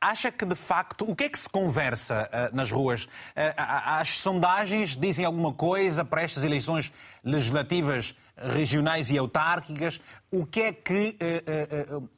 [0.02, 3.08] Acha que, de facto, o que é que se conversa uh, nas ruas?
[3.56, 6.92] As sondagens dizem alguma coisa para estas eleições
[7.24, 10.02] legislativas regionais e autárquicas?
[10.32, 11.16] O que é que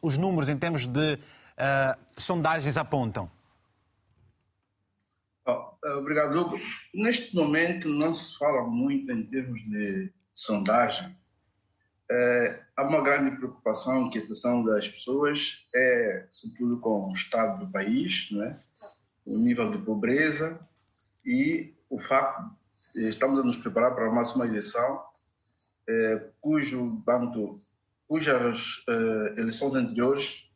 [0.01, 1.19] os números em termos de
[2.15, 3.29] sondagens apontam?
[5.45, 6.57] Oh, obrigado, Hugo.
[6.93, 11.15] Neste momento não se fala muito em termos de sondagem.
[12.09, 18.29] É, há uma grande preocupação, inquietação das pessoas, é, sobretudo com o estado do país,
[18.41, 18.59] é?
[19.25, 20.59] o nível de pobreza
[21.25, 22.49] e o facto
[22.93, 25.01] de estamos a nos preparar para mais uma eleição
[25.87, 27.59] é, cujo tanto
[28.07, 30.49] cujas é, eleições anteriores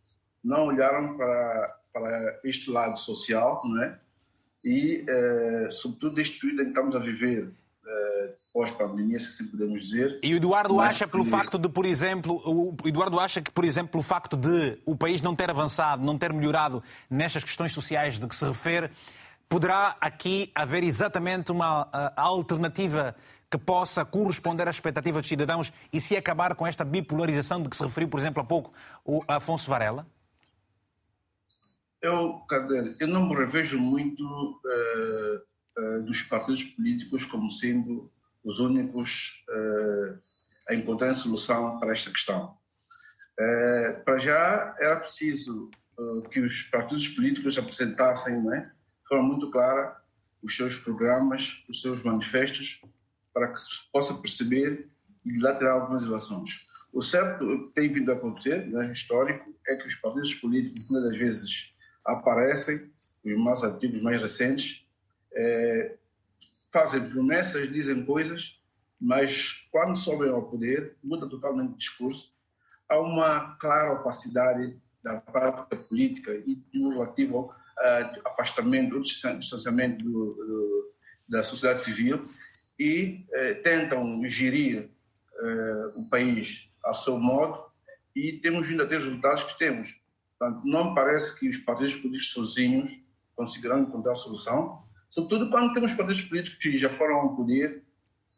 [0.44, 4.00] não olharam para, para este lado social, não é?
[4.68, 9.86] E, uh, sobretudo, este período em que estamos a viver uh, pós-pandemia, se assim podemos
[9.86, 10.20] dizer.
[10.22, 13.94] E o Eduardo acha, pelo facto de, por exemplo, o Eduardo acha que, por exemplo,
[13.94, 18.28] pelo facto de o país não ter avançado, não ter melhorado nestas questões sociais de
[18.28, 18.90] que se refere,
[19.48, 23.16] poderá aqui haver exatamente uma alternativa
[23.50, 27.78] que possa corresponder às expectativas dos cidadãos e se acabar com esta bipolarização de que
[27.78, 28.74] se referiu, por exemplo, há pouco
[29.06, 30.06] o Afonso Varela?
[32.08, 35.36] Eu, quer dizer, eu não me revejo muito uh,
[35.82, 38.12] uh, dos partidos políticos como sendo
[38.44, 40.20] os únicos uh,
[40.70, 42.58] a encontrar solução para esta questão.
[44.04, 45.70] para já era preciso
[46.30, 49.96] que os partidos políticos apresentassem, né, de forma muito clara,
[50.44, 52.82] os seus programas, os seus manifestos,
[53.34, 54.90] para que se possa perceber
[55.26, 56.52] e lá tirar algumas relações.
[56.92, 61.10] O certo que tem vindo a acontecer, né, histórico, é que os partidos políticos, muitas
[61.10, 61.77] das vezes,
[62.08, 62.82] aparecem,
[63.24, 64.86] os mais antigos, mais recentes,
[65.34, 65.96] é,
[66.72, 68.60] fazem promessas, dizem coisas,
[69.00, 72.34] mas quando sobem ao poder, muda totalmente o discurso.
[72.90, 80.94] Há uma clara opacidade da prática política e do relativo uh, afastamento, distanciamento do, do,
[81.30, 82.24] da sociedade civil
[82.80, 84.90] e uh, tentam gerir
[85.40, 87.66] uh, o país a seu modo
[88.16, 90.00] e temos vindo a ter os resultados que temos.
[90.38, 93.00] Portanto, não me parece que os partidos políticos sozinhos
[93.36, 97.84] conseguirão encontrar a solução, sobretudo quando temos partidos políticos que já foram ao poder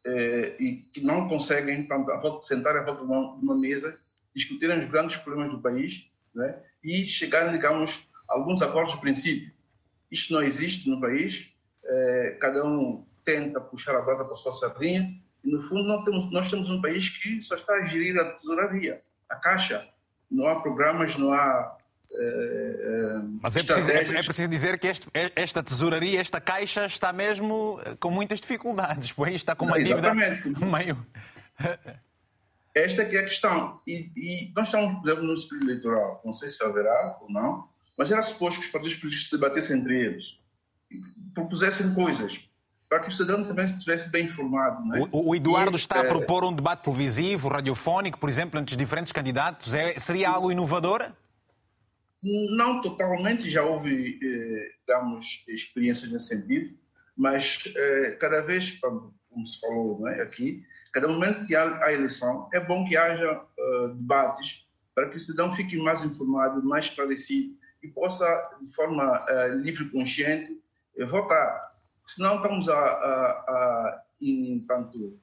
[0.06, 3.98] eh, e que não conseguem portanto, sentar à volta de uma, uma mesa,
[4.34, 9.52] discutirem os grandes problemas do país né, e chegarem, digamos, a alguns acordos de princípio.
[10.10, 11.52] Isto não existe no país,
[11.84, 16.04] eh, cada um tenta puxar a brasa para a sua sardinha e, no fundo, nós
[16.04, 19.86] temos, nós temos um país que só está a gerir a tesouraria, a caixa.
[20.30, 21.76] Não há programas, não há
[23.40, 27.78] mas é preciso, é, é preciso, dizer que este, esta tesouraria, esta caixa, está mesmo
[27.98, 29.12] com muitas dificuldades.
[29.20, 31.06] Pois está com uma Não, dívida meio.
[32.74, 33.80] Esta que é a questão.
[33.86, 36.22] E, e, nós estamos, por exemplo, no espírito eleitoral.
[36.24, 37.68] Não sei se haverá ou não,
[37.98, 40.38] mas era suposto que os partidos políticos se debatessem entre eles,
[41.34, 42.48] propusessem coisas,
[42.88, 44.94] para que o cidadão também estivesse bem informado.
[44.94, 45.00] É?
[45.12, 48.78] O, o, Eduardo e, está a propor um debate televisivo, radiofónico, por exemplo, entre os
[48.78, 49.74] diferentes candidatos.
[49.74, 51.12] É, seria algo inovador?
[52.22, 56.76] Não totalmente, já houve, eh, digamos, experiências nesse sentido,
[57.16, 62.48] mas eh, cada vez, como se falou é, aqui, cada momento que há a eleição,
[62.52, 67.56] é bom que haja uh, debates para que o cidadão fique mais informado, mais esclarecido
[67.82, 68.26] e possa,
[68.60, 70.52] de forma uh, livre e consciente,
[70.98, 71.70] uh, votar.
[72.06, 75.18] Senão estamos a, a, a em, tanto,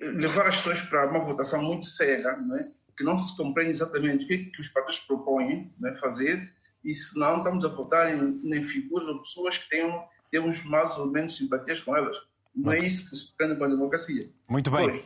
[0.00, 2.81] levar as pessoas para uma votação muito cega, é?
[2.96, 6.50] Que não se compreende exatamente o que, é que os partidos propõem né, fazer
[6.84, 10.96] e se não estamos a votar em, em figuras ou pessoas que tenham, temos mais
[10.96, 12.16] ou menos simpatias com elas.
[12.54, 14.28] Não é isso que se pretende com a democracia.
[14.48, 14.90] Muito bem.
[14.90, 15.04] Pois,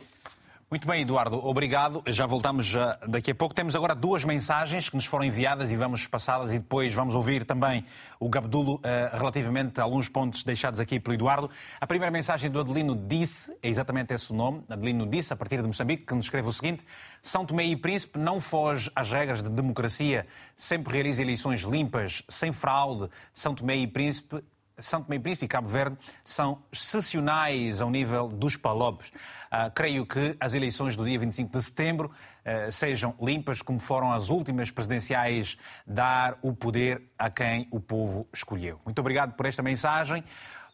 [0.69, 2.03] Muito bem, Eduardo, obrigado.
[2.07, 3.55] Já voltamos já daqui a pouco.
[3.55, 7.45] Temos agora duas mensagens que nos foram enviadas e vamos passá-las e depois vamos ouvir
[7.45, 7.85] também
[8.19, 11.49] o Gabdulo uh, relativamente a alguns pontos deixados aqui pelo Eduardo.
[11.79, 15.61] A primeira mensagem do Adelino disse, é exatamente esse o nome, Adelino disse, a partir
[15.61, 16.83] de Moçambique, que nos escreve o seguinte:
[17.23, 22.51] São Tomé e Príncipe não foge às regras de democracia, sempre realiza eleições limpas, sem
[22.51, 23.09] fraude.
[23.33, 24.43] São Tomé e Príncipe
[24.79, 29.09] são Tomé e Príncipe e Cabo Verde são excepcionais ao nível dos palopes.
[29.09, 34.11] Uh, creio que as eleições do dia 25 de setembro uh, sejam limpas, como foram
[34.11, 38.79] as últimas presidenciais, dar o poder a quem o povo escolheu.
[38.85, 40.23] Muito obrigado por esta mensagem.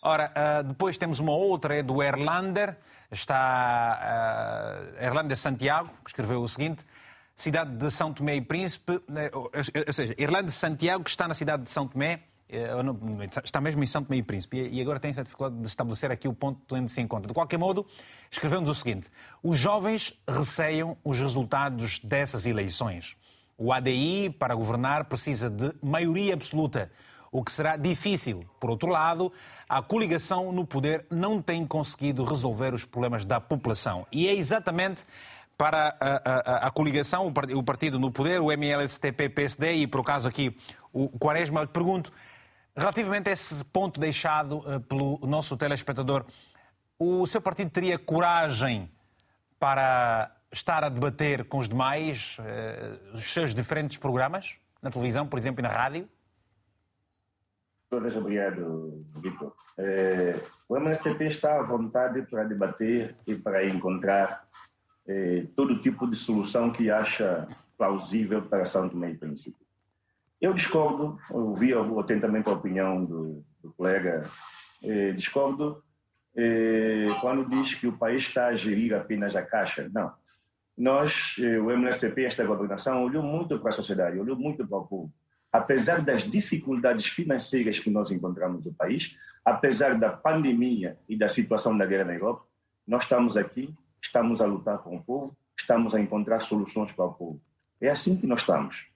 [0.02, 2.78] Ora, uh, depois temos uma outra, é do Erlander,
[3.10, 6.84] está Erlander Santiago, que escreveu o seguinte.
[7.36, 9.02] Cidade de São Tomé e Príncipe,
[9.34, 12.22] ou seja, Irlanda Santiago, que está na cidade de São Tomé,
[13.44, 16.34] está mesmo em Tomé e Príncipe e agora tem essa dificuldade de estabelecer aqui o
[16.34, 17.28] ponto onde se encontra.
[17.28, 17.86] De qualquer modo,
[18.30, 19.10] escrevemos o seguinte:
[19.42, 23.18] os jovens receiam os resultados dessas eleições.
[23.58, 26.92] O ADI, para governar, precisa de maioria absoluta,
[27.32, 28.46] o que será difícil.
[28.60, 29.32] Por outro lado,
[29.68, 34.06] a coligação no poder não tem conseguido resolver os problemas da população.
[34.12, 35.06] E é exatamente
[35.58, 40.58] para a, a, a coligação, o partido no poder, o MLSTP-PSD e, por acaso aqui,
[40.92, 42.12] o Quaresma, eu pergunto
[42.76, 46.26] Relativamente a esse ponto deixado uh, pelo nosso telespectador,
[46.98, 48.90] o seu partido teria coragem
[49.60, 55.40] para estar a debater com os demais uh, os seus diferentes programas, na televisão, por
[55.40, 56.10] exemplo, e na rádio?
[57.90, 59.54] Todas obrigado, Vitor.
[59.78, 64.48] É, o MSTP está à vontade para debater e para encontrar
[65.08, 69.63] é, todo tipo de solução que acha plausível para São Tomé e Príncipe.
[70.44, 74.30] Eu discordo, ouvi atentamente a opinião do, do colega,
[74.84, 75.82] eh, discordo
[76.36, 79.90] eh, quando diz que o país está a gerir apenas a Caixa.
[79.94, 80.12] Não.
[80.78, 84.86] Nós, eh, o MSTP, esta governação, olhou muito para a sociedade, olhou muito para o
[84.86, 85.14] povo.
[85.50, 91.78] Apesar das dificuldades financeiras que nós encontramos no país, apesar da pandemia e da situação
[91.78, 92.44] da guerra na Europa,
[92.86, 97.14] nós estamos aqui, estamos a lutar com o povo, estamos a encontrar soluções para o
[97.14, 97.42] povo.
[97.80, 98.92] É assim que nós estamos.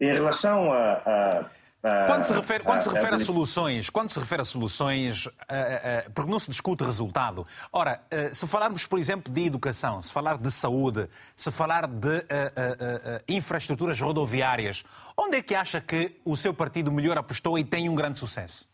[0.00, 1.50] Em relação a, a
[2.06, 5.28] quando se refere, quando se refere a soluções, quando se refere a soluções,
[6.12, 7.46] porque não se discute resultado.
[7.72, 12.24] Ora, se falarmos, por exemplo, de educação, se falar de saúde, se falar de
[13.28, 14.84] infraestruturas rodoviárias,
[15.16, 18.68] onde é que acha que o seu partido melhor apostou e tem um grande sucesso?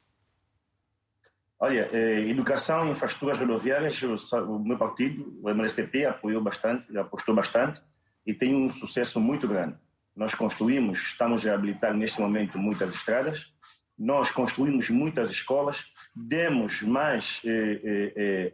[1.60, 7.80] Olha, eh, educação e infraestruturas rodoviárias, o meu partido, o MSTP, apoiou bastante, apostou bastante
[8.26, 9.76] e tem um sucesso muito grande.
[10.14, 13.52] Nós construímos, estamos a reabilitar neste momento muitas estradas,
[13.98, 18.52] nós construímos muitas escolas, demos mais, eh, eh, eh,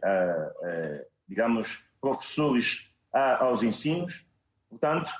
[0.63, 4.25] eh digamos, professores a, aos ensinos.
[4.69, 5.11] Portanto,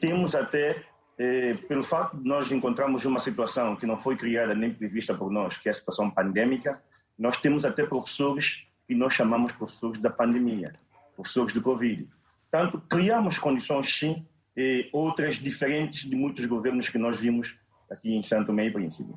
[0.00, 0.84] temos até,
[1.18, 5.30] eh, pelo fato de nós encontrarmos uma situação que não foi criada nem prevista por
[5.30, 6.80] nós, que é a situação pandêmica,
[7.18, 10.74] nós temos até professores que nós chamamos professores da pandemia,
[11.14, 12.08] professores do Covid.
[12.50, 17.56] Portanto, criamos condições, sim, e outras diferentes de muitos governos que nós vimos
[17.90, 19.12] aqui em Santo Tomé e Príncipe.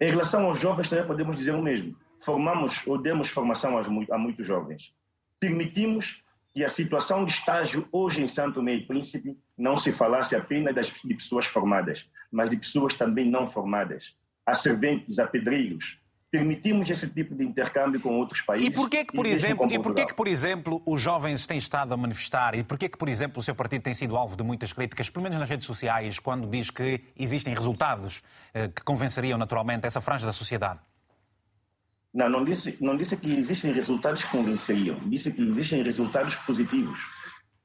[0.00, 1.96] Em relação aos jovens, também podemos dizer o mesmo.
[2.20, 4.94] Formamos ou demos formação a muitos jovens.
[5.40, 6.22] Permitimos
[6.52, 10.74] que a situação de estágio hoje em Santo Tomé e Príncipe não se falasse apenas
[10.74, 16.88] das, de pessoas formadas, mas de pessoas também não formadas, a serventes, a pedreiros, permitimos
[16.90, 18.68] esse tipo de intercâmbio com outros países.
[18.68, 21.96] E porquê que, por exemplo, e porquê que, por exemplo, os jovens têm estado a
[21.96, 25.08] manifestar e porquê que, por exemplo, o seu partido tem sido alvo de muitas críticas,
[25.08, 30.00] pelo menos nas redes sociais, quando diz que existem resultados eh, que convenceriam naturalmente essa
[30.00, 30.80] franja da sociedade?
[32.12, 37.17] Não, não disse, não disse que existem resultados que convenceriam, disse que existem resultados positivos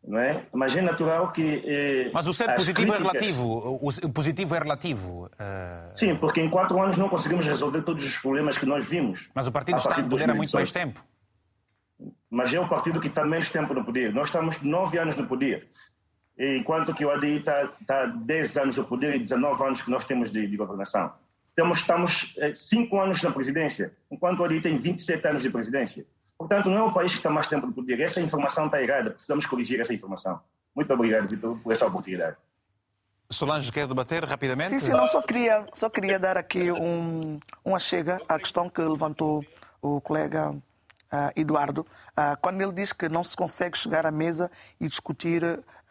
[0.06, 0.46] não é?
[0.54, 1.64] Mas é natural que.
[1.66, 3.00] Eh, Mas o ser positivo críticas...
[3.00, 3.80] é relativo.
[3.82, 5.26] O positivo é relativo.
[5.26, 5.98] Uh...
[5.98, 9.30] Sim, porque em quatro anos não conseguimos resolver todos os problemas que nós vimos.
[9.34, 11.04] Mas o partido está no poder há muito mais tempo.
[12.30, 14.14] Mas é o partido que está menos tempo no poder.
[14.14, 15.70] Nós estamos nove anos no poder.
[16.38, 20.04] Enquanto que o ADI está, está 10 anos no poder e 19 anos que nós
[20.04, 21.14] temos de, de governação.
[21.56, 26.04] Temos, estamos eh, cinco anos na presidência, enquanto o ADI tem 27 anos de presidência.
[26.44, 28.02] Portanto, não é o país que está mais tempo no poder.
[28.02, 29.12] Essa informação está errada.
[29.12, 30.42] Precisamos corrigir essa informação.
[30.76, 32.36] Muito obrigado, Vitor, por essa oportunidade.
[33.30, 34.72] Solange quer debater rapidamente?
[34.72, 38.82] Sim, sim, não, só queria, só queria dar aqui um, uma chega à questão que
[38.82, 39.46] levantou
[39.82, 44.52] o colega uh, Eduardo, uh, quando ele diz que não se consegue chegar à mesa
[44.82, 45.42] e discutir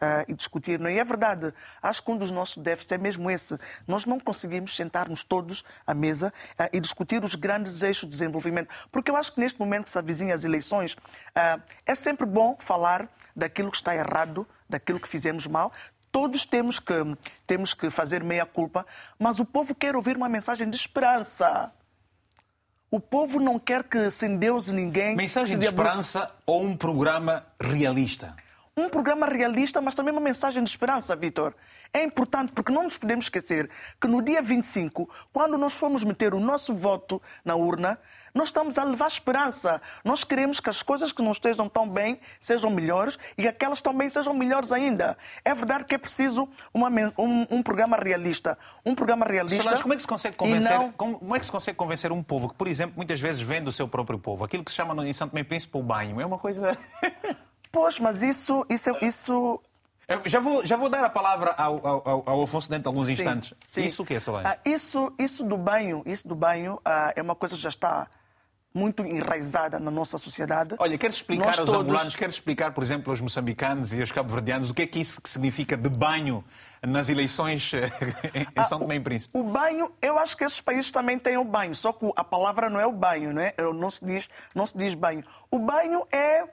[0.03, 0.79] uh, e discutir.
[0.79, 0.95] Não é?
[0.95, 3.57] E é verdade, acho que um dos nossos déficits é mesmo esse.
[3.87, 8.69] Nós não conseguimos sentar-nos todos à mesa uh, e discutir os grandes eixos de desenvolvimento.
[8.91, 12.57] Porque eu acho que neste momento que se avizinham as eleições, uh, é sempre bom
[12.59, 15.71] falar daquilo que está errado, daquilo que fizemos mal.
[16.11, 16.93] Todos temos que,
[17.47, 18.85] temos que fazer meia-culpa,
[19.17, 21.73] mas o povo quer ouvir uma mensagem de esperança.
[22.91, 25.15] O povo não quer que se endeuse ninguém.
[25.15, 28.35] Mensagem de esperança ou um programa realista?
[28.75, 31.53] Um programa realista, mas também uma mensagem de esperança, Vitor.
[31.93, 33.69] É importante porque não nos podemos esquecer
[34.01, 37.99] que no dia 25, quando nós formos meter o nosso voto na urna,
[38.33, 39.79] nós estamos a levar esperança.
[40.03, 44.09] Nós queremos que as coisas que não estejam tão bem sejam melhores e aquelas também
[44.09, 45.15] sejam melhores ainda.
[45.45, 48.57] É verdade que é preciso uma, um, um, programa realista.
[48.83, 49.61] Um programa realista.
[49.61, 50.71] Solange, como é que se consegue convencer?
[50.71, 50.91] Não...
[50.93, 53.71] Como é que se consegue convencer um povo que, por exemplo, muitas vezes vende o
[53.71, 54.43] seu próprio povo?
[54.43, 56.19] Aquilo que se chama em Santo Tomé Príncipe o banho.
[56.19, 56.75] É uma coisa.
[57.73, 59.59] Pois, mas isso, isso, isso
[60.25, 63.53] já vou, já vou dar a palavra ao, ao, ao Afonso dentro de alguns instantes.
[63.67, 63.83] Sim.
[63.83, 64.47] Isso o que é, Solange?
[64.47, 68.07] Ah, isso, isso do banho, isso do banho ah, é uma coisa que já está
[68.73, 70.75] muito enraizada na nossa sociedade.
[70.79, 71.83] Olha, queres explicar Nós aos todos...
[71.83, 75.21] angolanos, queres explicar, por exemplo, aos moçambicanos e aos cabo-verdianos o que é que isso
[75.23, 76.43] significa de banho
[76.81, 77.91] nas eleições eh,
[78.33, 79.37] em ah, São Tomé e Príncipe?
[79.37, 82.69] O banho, eu acho que esses países também têm o banho, só que a palavra
[82.69, 83.53] não é o banho, não é?
[83.73, 85.23] Não se diz, não se diz banho.
[85.51, 86.45] O banho é,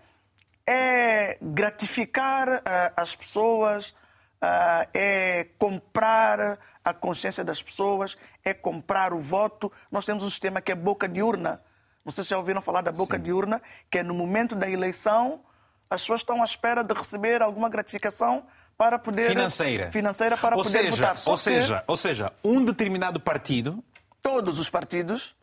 [0.70, 9.18] é gratificar uh, as pessoas, uh, é comprar a consciência das pessoas, é comprar o
[9.18, 9.72] voto.
[9.90, 11.60] Nós temos um sistema que é boca de urna
[12.04, 13.22] vocês já ouviram falar da boca Sim.
[13.22, 13.60] de urna,
[13.90, 15.40] que é no momento da eleição
[15.88, 18.44] as pessoas estão à espera de receber alguma gratificação
[18.78, 21.16] para poder financeira, financeira para ou poder seja, votar.
[21.18, 23.82] Só ou seja, ou seja, um determinado partido,
[24.22, 25.34] todos os partidos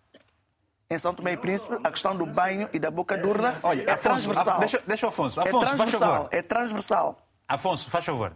[0.89, 3.83] em São Tomé e Príncipe, a questão do banho e da boca de urna Olha,
[3.83, 4.59] é Afonso, transversal.
[4.59, 5.41] Deixa, deixa o Afonso.
[5.41, 6.29] Afonso, é faz favor.
[6.31, 7.27] É transversal.
[7.47, 8.35] Afonso, faz favor.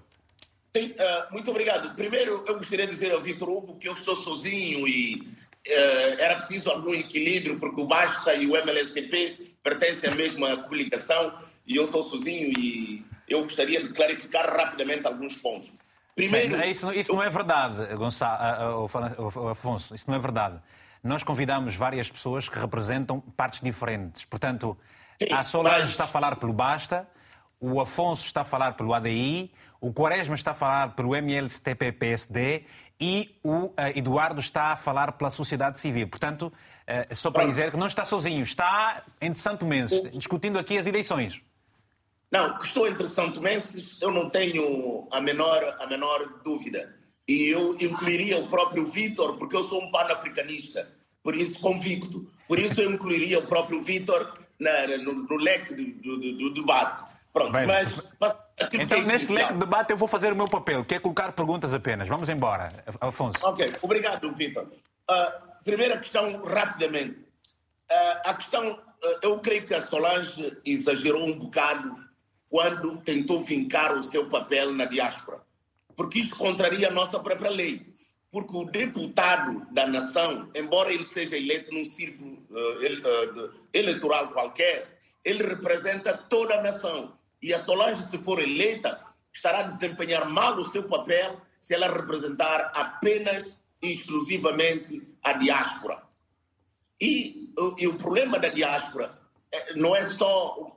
[0.75, 1.95] Sim, uh, muito obrigado.
[1.95, 5.21] Primeiro, eu gostaria de dizer ao Vitor Hugo que eu estou sozinho e
[5.67, 11.37] uh, era preciso algum equilíbrio, porque o Basta e o MLSTP pertencem à mesma coligação
[11.65, 15.71] e eu estou sozinho e eu gostaria de clarificar rapidamente alguns pontos.
[16.15, 17.15] Primeiro, Bem, isso, isso eu...
[17.15, 18.87] não é verdade, Gonçalo,
[19.49, 20.59] Afonso, isso não é verdade.
[21.03, 24.23] Nós convidamos várias pessoas que representam partes diferentes.
[24.25, 24.77] Portanto,
[25.31, 27.07] a Solange está a falar pelo Basta,
[27.59, 32.65] o Afonso está a falar pelo ADI, o Quaresma está a falar pelo MLSTP-PSD
[32.99, 36.07] e o uh, Eduardo está a falar pela sociedade civil.
[36.07, 40.77] Portanto, uh, só para dizer que não está sozinho, está entre Santo Menses, discutindo aqui
[40.77, 41.41] as eleições.
[42.31, 47.00] Não, que estou entre Santo Menses, eu não tenho a menor, a menor dúvida.
[47.27, 50.89] E eu incluiria o próprio Vítor, porque eu sou um panafricanista,
[51.23, 52.27] por isso convicto.
[52.47, 54.37] Por isso eu incluiria o próprio Vítor
[55.03, 57.03] no, no, leque do, do, do debate.
[57.33, 57.87] Pronto, Bem, mas
[58.73, 61.31] então, é neste leque de debate, eu vou fazer o meu papel, que é colocar
[61.31, 62.07] perguntas apenas.
[62.07, 63.39] Vamos embora, Afonso.
[63.43, 64.63] Ok, obrigado, Vitor.
[64.63, 67.21] Uh, primeira questão, rapidamente.
[67.21, 71.95] Uh, a questão, uh, eu creio que a Solange exagerou um bocado
[72.49, 75.39] quando tentou vincar o seu papel na diáspora,
[75.95, 77.85] porque isto contraria a nossa própria lei.
[78.31, 82.37] Porque o deputado da nação, embora ele seja eleito num círculo
[83.73, 87.13] eleitoral qualquer, ele representa toda a nação.
[87.41, 88.99] E a Solange, se for eleita,
[89.33, 96.01] estará a desempenhar mal o seu papel se ela representar apenas e exclusivamente a diáspora.
[96.99, 99.19] E, e o problema da diáspora
[99.75, 100.73] não é só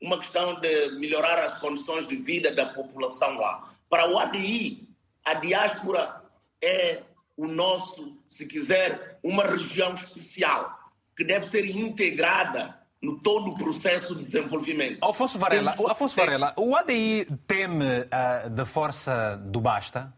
[0.00, 3.75] uma questão de melhorar as condições de vida da população lá.
[3.88, 4.88] Para o ADI,
[5.24, 6.22] a diáspora
[6.62, 7.02] é
[7.36, 10.76] o nosso, se quiser, uma região especial
[11.16, 15.04] que deve ser integrada no todo o processo de desenvolvimento.
[15.04, 15.90] Afonso Varela, Temos...
[15.90, 20.12] Afonso Varela o ADI teme uh, da força do Basta?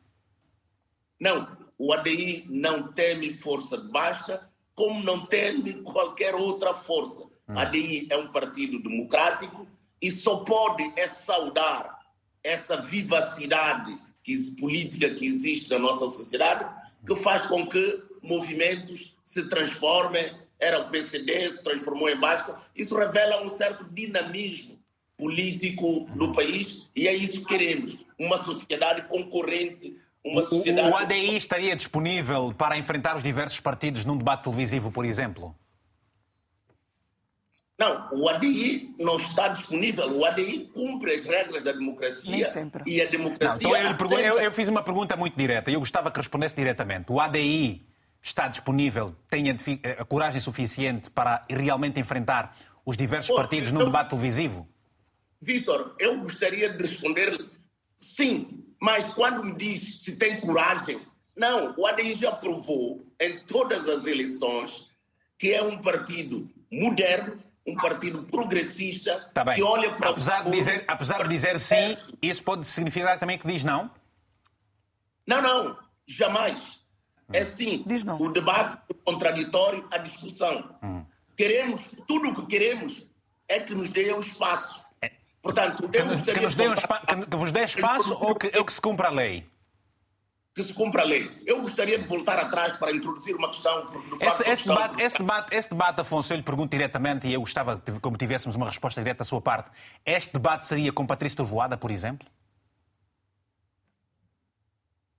[1.20, 7.22] Não, o ADI não teme força de Basta, como não teme qualquer outra força.
[7.48, 7.58] Hum.
[7.58, 9.66] A ADI é um partido democrático
[10.00, 11.97] e só pode é saudar
[12.48, 16.68] essa vivacidade que, política que existe na nossa sociedade,
[17.06, 22.56] que faz com que movimentos se transformem era o PCD, se transformou em Basta.
[22.74, 24.78] Isso revela um certo dinamismo
[25.16, 27.96] político no país e é isso que queremos.
[28.18, 29.96] Uma sociedade concorrente.
[30.24, 30.90] Uma sociedade...
[30.90, 35.54] O ADI estaria disponível para enfrentar os diversos partidos num debate televisivo, por exemplo?
[37.78, 40.10] Não, o ADI não está disponível.
[40.10, 42.46] O ADI cumpre as regras da democracia
[42.84, 43.68] e a democracia.
[43.68, 46.56] Não, então eu, eu, eu, fiz uma pergunta muito direta e eu gostava que respondesse
[46.56, 47.12] diretamente.
[47.12, 47.86] O ADI
[48.20, 54.10] está disponível, tem a, a coragem suficiente para realmente enfrentar os diversos partidos num debate
[54.10, 54.68] televisivo?
[55.40, 57.48] Vitor, eu gostaria de responder
[57.96, 61.00] sim, mas quando me diz se tem coragem,
[61.36, 64.88] não, o ADI já provou em todas as eleições
[65.38, 67.40] que é um partido moderno,
[67.70, 72.42] um partido progressista, tá que olha para apesar de dizer Apesar de dizer sim, isso
[72.42, 73.90] pode significar também que diz não?
[75.26, 76.78] Não, não, jamais.
[77.32, 77.84] É sim.
[77.86, 78.18] Diz não.
[78.18, 80.74] O debate, o contraditório, a discussão.
[80.82, 81.04] Hum.
[81.36, 83.04] Queremos, tudo o que queremos
[83.46, 84.80] é que nos dê o espaço.
[85.42, 88.34] Portanto, Que eu nos, que nos dê um espa- que- que vos dê espaço ou
[88.34, 89.46] que, ou que se cumpra a lei?
[90.58, 91.40] Que se cumpra a lei.
[91.46, 95.54] Eu gostaria de voltar atrás para introduzir uma questão, Esse, esse questão- debate, esse, debate,
[95.54, 99.00] esse debate, Afonso, eu lhe pergunto diretamente e eu gostava que como tivéssemos uma resposta
[99.00, 99.70] direta da sua parte.
[100.04, 102.26] Este debate seria com Patrício Trovoada, por exemplo?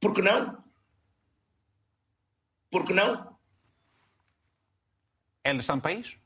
[0.01, 0.61] Por que não?
[2.69, 3.37] Por que não?
[5.43, 6.17] Ele está no país?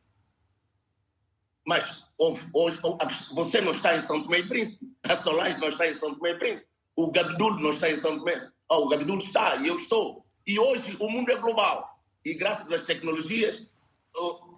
[1.67, 2.79] Mas houve- hoje,
[3.31, 6.31] você não está em São Tomé e Príncipe, a Solange não está em São Tomé
[6.31, 8.49] e Príncipe, o Gabdul não está em São Tomé.
[8.69, 10.25] Oh, o Gabdul está e eu estou.
[10.45, 11.99] E hoje o mundo é global.
[12.25, 13.61] E graças às tecnologias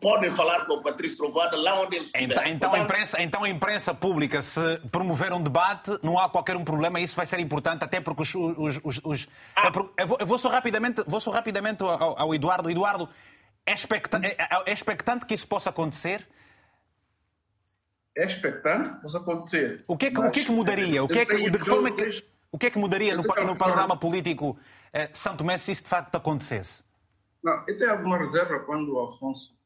[0.02, 2.26] podem falar com o Patrício Trovada lá onde ele estiver.
[2.26, 4.60] Então, então, a imprensa, então a imprensa pública, se
[4.92, 8.36] promover um debate, não há qualquer um problema, isso vai ser importante, até porque os.
[8.36, 9.68] os- os- os- Ah.
[9.98, 12.70] é eu, vou, eu vou só rapidamente, vou só rapidamente ao, ao Eduardo.
[12.70, 13.10] Eduardo,
[13.66, 14.36] é, expecta- é-
[14.66, 16.28] é expectante que isso possa acontecer?
[18.18, 19.84] É expectante que possa acontecer.
[19.88, 21.04] O que é que, o Mas, que, é que mudaria?
[21.04, 23.14] O que é que, de que forma é vejo- que, o que é que mudaria
[23.14, 24.58] no, no panorama político
[24.94, 26.84] eh, Santo Tomé se isso de facto acontecesse?
[27.44, 29.58] Não, eu tenho alguma reserva quando o Afonso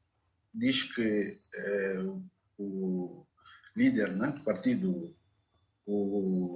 [0.52, 2.04] diz que eh,
[2.58, 3.24] o
[3.76, 5.14] líder né, do partido,
[5.86, 6.56] o,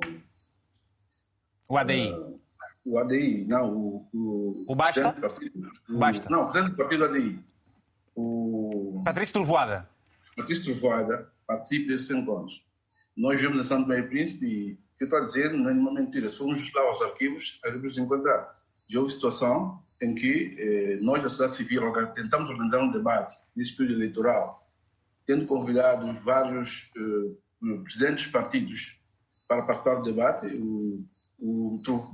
[1.68, 2.12] O ADI.
[2.84, 5.14] o ADI, não, o, o, O Basta?
[5.14, 6.28] partido, o- Basta.
[6.32, 7.40] Não, o presidente do partido ADI,
[8.16, 9.88] o Patrício Trovoada.
[10.36, 12.66] Patrício Trovoada, participe desses encontros.
[13.16, 16.28] Nós vemos em Santo Meio Príncipe e que estou a dizer não é nenhuma mentira.
[16.28, 18.54] Se formos lá aos arquivos, vamos encontrar.
[18.90, 21.82] Já houve situação em que eh, nós da sociedade civil
[22.14, 24.68] tentamos organizar um debate nesse período eleitoral,
[25.26, 29.00] tendo convidado os vários eh, presidentes dos partidos
[29.48, 30.48] para participar do debate.
[30.58, 31.06] O,
[31.40, 32.14] o Trovo-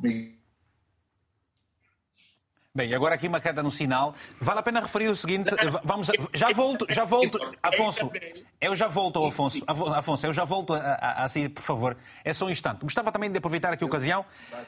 [2.71, 4.13] Bem, agora aqui uma queda no sinal.
[4.39, 8.11] Vale a pena referir o seguinte, eh, vamos, já volto, já volto, Afonso,
[8.61, 9.65] eu já volto, Afonso,
[9.95, 12.81] Afonso, eu já volto a, sair, por favor, é só um instante.
[12.81, 14.23] Gostava também de aproveitar aqui a ocasião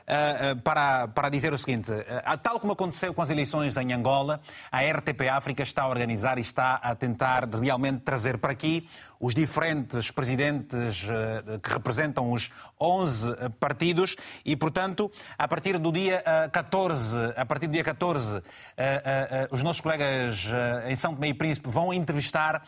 [0.08, 1.92] ah, para, para dizer o seguinte,
[2.26, 4.42] ah, tal como aconteceu com as eleições em Angola,
[4.72, 8.90] a RTP África está a organizar e está a tentar realmente trazer para aqui
[9.22, 13.28] os diferentes presidentes eh, que representam os 11
[13.60, 14.16] partidos.
[14.44, 18.42] E, portanto, a partir do dia eh, 14, a partir do dia 14, eh,
[18.78, 22.68] eh, eh, os nossos colegas eh, em São Tomé e Príncipe vão entrevistar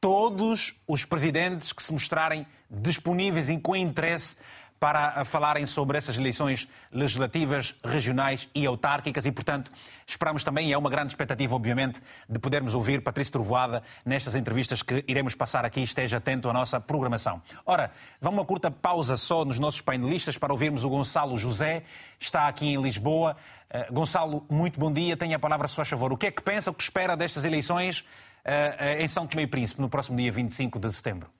[0.00, 4.36] todos os presidentes que se mostrarem disponíveis e com interesse
[4.80, 9.70] para falarem sobre essas eleições legislativas, regionais e autárquicas e, portanto,
[10.06, 14.82] esperamos também, e é uma grande expectativa, obviamente, de podermos ouvir Patrício Trovoada nestas entrevistas
[14.82, 15.82] que iremos passar aqui.
[15.82, 17.42] Esteja atento à nossa programação.
[17.66, 21.82] Ora, vamos uma curta pausa só nos nossos painelistas para ouvirmos o Gonçalo José,
[22.18, 23.36] está aqui em Lisboa.
[23.68, 25.16] Uh, Gonçalo, muito bom dia.
[25.16, 26.12] Tenha a palavra, se faz favor.
[26.12, 29.46] O que é que pensa, o que espera destas eleições uh, em São Tomé e
[29.46, 31.37] Príncipe no próximo dia 25 de setembro?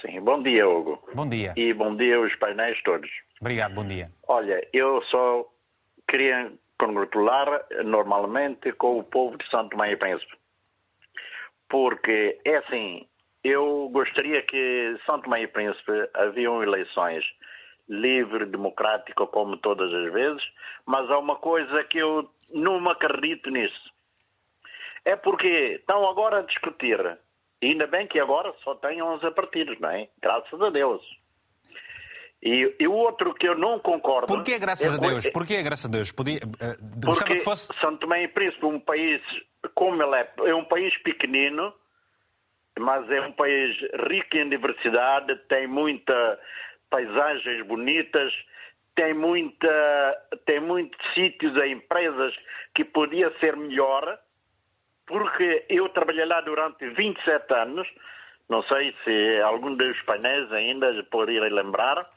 [0.00, 1.02] Sim, bom dia, Hugo.
[1.14, 1.52] Bom dia.
[1.56, 3.10] E bom dia aos painéis todos.
[3.40, 4.10] Obrigado, bom dia.
[4.28, 5.46] Olha, eu só
[6.08, 10.36] queria congratular normalmente com o povo de Santo e Príncipe.
[11.68, 13.06] Porque, é assim,
[13.42, 17.24] eu gostaria que Santo e Príncipe haviam eleições
[17.88, 20.42] livre, democrática, como todas as vezes,
[20.86, 23.92] mas há uma coisa que eu não acredito nisso.
[25.04, 27.18] É porque estão agora a discutir
[27.70, 30.08] Ainda bem que agora só tem 11 partidos, não é?
[30.20, 31.02] Graças a Deus.
[32.42, 34.26] E, e o outro que eu não concordo.
[34.26, 35.30] Porquê, graças é, a Deus?
[35.30, 36.12] Porquê, graças a Deus?
[36.12, 37.72] Podia, uh, porque que fosse.
[37.80, 39.22] São Tomé e Príncipe, um país
[39.74, 41.72] como ele é, é um país pequenino,
[42.78, 43.74] mas é um país
[44.08, 46.38] rico em diversidade, tem muita
[46.90, 48.32] paisagens bonitas,
[48.94, 52.34] tem muita, tem muitos sítios e empresas
[52.74, 54.18] que podia ser melhor
[55.06, 57.88] porque eu trabalhei lá durante 27 anos,
[58.48, 62.08] não sei se algum dos painéis ainda poderia lembrar.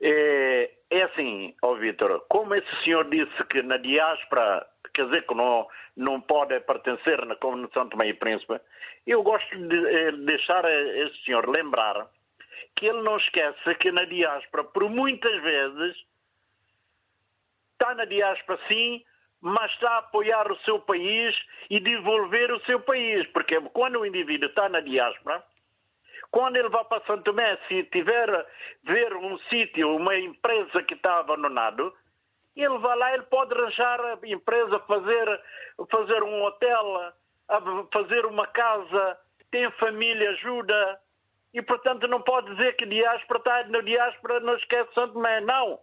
[0.00, 5.34] É, é assim, ó Vitor, como esse senhor disse que na diáspora, quer dizer que
[5.34, 8.60] não, não pode pertencer na Comunicação de Tomé e Príncipe,
[9.06, 12.08] eu gosto de deixar esse senhor lembrar
[12.76, 15.96] que ele não esquece que na diáspora, por muitas vezes,
[17.72, 19.02] está na diáspora sim,
[19.40, 21.36] mas está a apoiar o seu país
[21.70, 23.26] e desenvolver o seu país.
[23.28, 25.42] Porque quando o indivíduo está na diáspora,
[26.30, 28.46] Quando ele vai para Santo Tomé, se tiver
[28.84, 31.92] ver um sítio, uma empresa que está abandonado,
[32.54, 35.40] ele vai lá, ele pode arranjar a empresa, fazer,
[35.90, 37.12] fazer um hotel,
[37.92, 39.18] fazer uma casa,
[39.50, 41.00] tem família, ajuda.
[41.54, 45.40] E, portanto, não pode dizer que diáspora está na diáspora, não esquece Santo Tomé.
[45.40, 45.80] Não.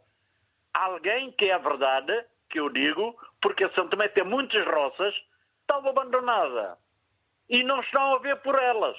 [0.74, 5.14] Alguém que é verdade, que eu digo, porque Santo Tomé tem muitas roças,
[5.62, 6.80] estava abandonada.
[7.48, 8.98] E não estão a ver por elas.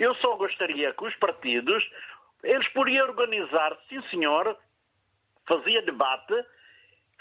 [0.00, 1.88] Eu só gostaria que os partidos,
[2.42, 4.58] eles podiam organizar, sim senhor,
[5.46, 6.34] fazia debate,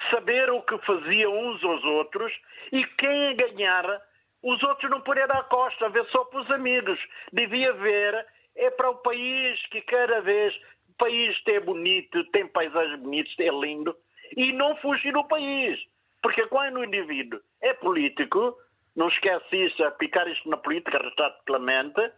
[0.10, 2.34] saber o que faziam uns aos outros
[2.72, 4.02] e quem ganhar,
[4.42, 7.00] os outros não podiam dar costa, ver só para os amigos.
[7.32, 8.26] Devia ver,
[8.56, 10.56] é para o país que cada vez,
[10.90, 13.96] o país é bonito, tem paisagens bonitas, é lindo,
[14.36, 15.80] e não fugir do país.
[16.22, 18.58] Porque quando o indivíduo é político,
[18.96, 22.12] não esquece isso, a picar isto na política, retrato Clemente,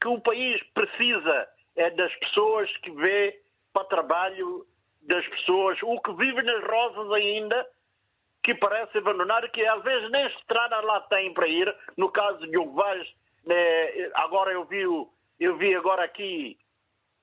[0.00, 3.40] que o país precisa é das pessoas que vê
[3.72, 4.66] para trabalho
[5.02, 7.66] das pessoas, o que vive nas rosas ainda,
[8.42, 11.74] que parece abandonar, que às vezes nem estrada lá tem para ir.
[11.96, 13.06] No caso de Ugvaz,
[13.44, 14.82] né, agora eu vi,
[15.40, 16.58] eu vi agora aqui,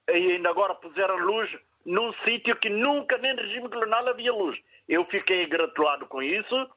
[0.10, 1.50] e ainda agora puseram luz
[1.86, 4.60] num sítio que nunca, nem no regime colonial, havia luz.
[4.88, 6.70] Eu fiquei gratulado com isso.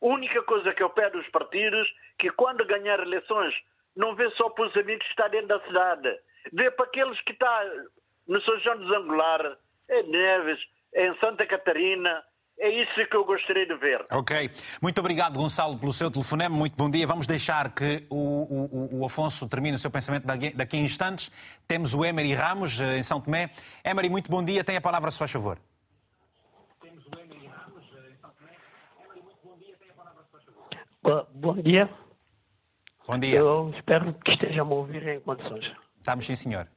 [0.00, 3.54] Única coisa que eu peço aos partidos que quando ganhar eleições
[3.96, 6.18] não vê só para os amigos que estão dentro da cidade,
[6.52, 7.48] vê para aqueles que estão
[8.26, 9.56] no São João dos Angular,
[9.90, 10.60] em Neves,
[10.94, 12.24] em Santa Catarina,
[12.58, 14.06] é isso que eu gostaria de ver.
[14.10, 14.50] Ok.
[14.80, 16.56] Muito obrigado, Gonçalo, pelo seu telefonema.
[16.56, 17.06] Muito bom dia.
[17.06, 21.30] Vamos deixar que o, o, o Afonso termine o seu pensamento daqui, daqui a instantes.
[21.66, 23.50] Temos o Emery Ramos, eh, em São Tomé.
[23.84, 24.62] Emery, muito bom dia.
[24.62, 25.58] Tem a palavra, se faz favor.
[26.80, 28.52] Temos o Emery Ramos, eh, em São Tomé.
[29.04, 29.76] Emery, muito bom dia.
[29.76, 31.28] Tem a palavra, se faz favor.
[31.34, 31.90] Bom dia.
[33.06, 33.38] Bom dia.
[33.38, 35.70] Eu espero que esteja a me ouvir em condições.
[35.98, 36.68] Estamos sim, senhor.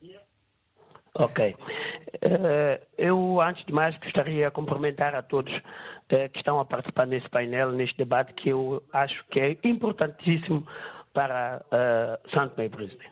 [1.20, 1.55] Ok.
[1.55, 7.07] Uh, eu, antes de mais, gostaria de cumprimentar a todos uh, que estão a participar
[7.07, 10.65] nesse painel, neste debate, que eu acho que é importantíssimo
[11.13, 13.05] para uh, Santo Meio Príncipe.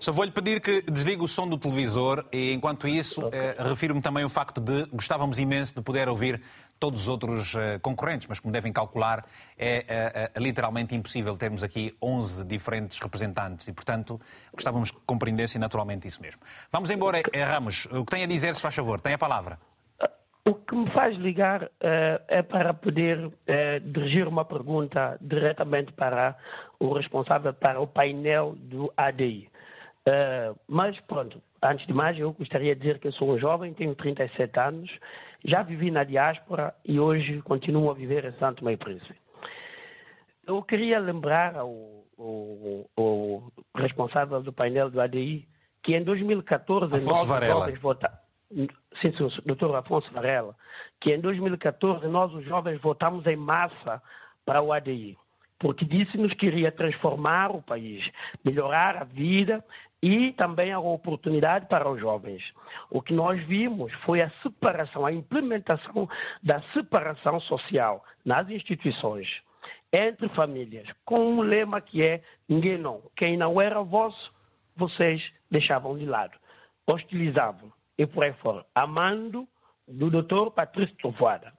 [0.00, 3.54] Só vou-lhe pedir que desligue o som do televisor e, enquanto isso, okay.
[3.58, 6.42] refiro-me também o facto de gostávamos imenso de poder ouvir
[6.78, 9.24] todos os outros uh, concorrentes, mas como devem calcular,
[9.58, 14.20] é uh, uh, literalmente impossível termos aqui 11 diferentes representantes e, portanto,
[14.52, 16.40] gostávamos que compreendessem naturalmente isso mesmo.
[16.70, 17.86] Vamos embora, Ramos.
[17.86, 19.00] O que tem a dizer, se faz favor?
[19.00, 19.58] Tem a palavra.
[20.44, 23.32] O que me faz ligar é para poder
[23.82, 26.36] dirigir uma pergunta diretamente para
[26.78, 29.50] o responsável para o painel do ADI.
[30.68, 33.94] mas, pronto, antes de mais, eu gostaria de dizer que eu sou um jovem, tenho
[33.96, 34.90] 37 anos
[35.44, 39.14] já vivi na diáspora e hoje continuo a viver em Santo Meio Príncipe.
[40.46, 45.46] Eu queria lembrar ao, ao, ao, responsável do painel do ADI
[45.82, 47.60] que em 2014 Afonso nós Varela.
[47.60, 48.18] jovens votamos.
[49.00, 50.54] Sim, sim, doutor Afonso Varela,
[51.00, 54.00] que em 2014 nós os jovens votamos em massa
[54.44, 55.18] para o ADI,
[55.58, 58.08] porque disse-nos que iria transformar o país,
[58.44, 59.64] melhorar a vida
[60.02, 62.42] e também a oportunidade para os jovens.
[62.90, 66.08] O que nós vimos foi a separação, a implementação
[66.42, 69.28] da separação social nas instituições,
[69.92, 73.02] entre famílias, com um lema que é ninguém não.
[73.16, 74.32] Quem não era vosso,
[74.76, 76.38] vocês deixavam de lado,
[76.86, 78.64] hostilizavam e por aí fora.
[78.74, 79.48] Amando
[79.88, 81.52] do doutor Patrício Trovoada.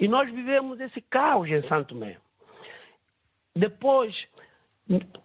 [0.00, 2.16] E nós vivemos esse caos em Santo Tomé.
[3.54, 4.14] Depois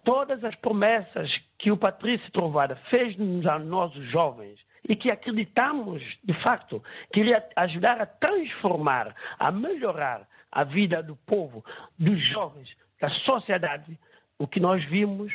[0.04, 6.02] todas as promessas que o Patrício Trovada fez-nos a nós, os jovens, e que acreditamos,
[6.22, 11.64] de facto, que iria ajudar a transformar, a melhorar a vida do povo,
[11.98, 12.68] dos jovens,
[13.00, 13.98] da sociedade,
[14.38, 15.32] o que nós vimos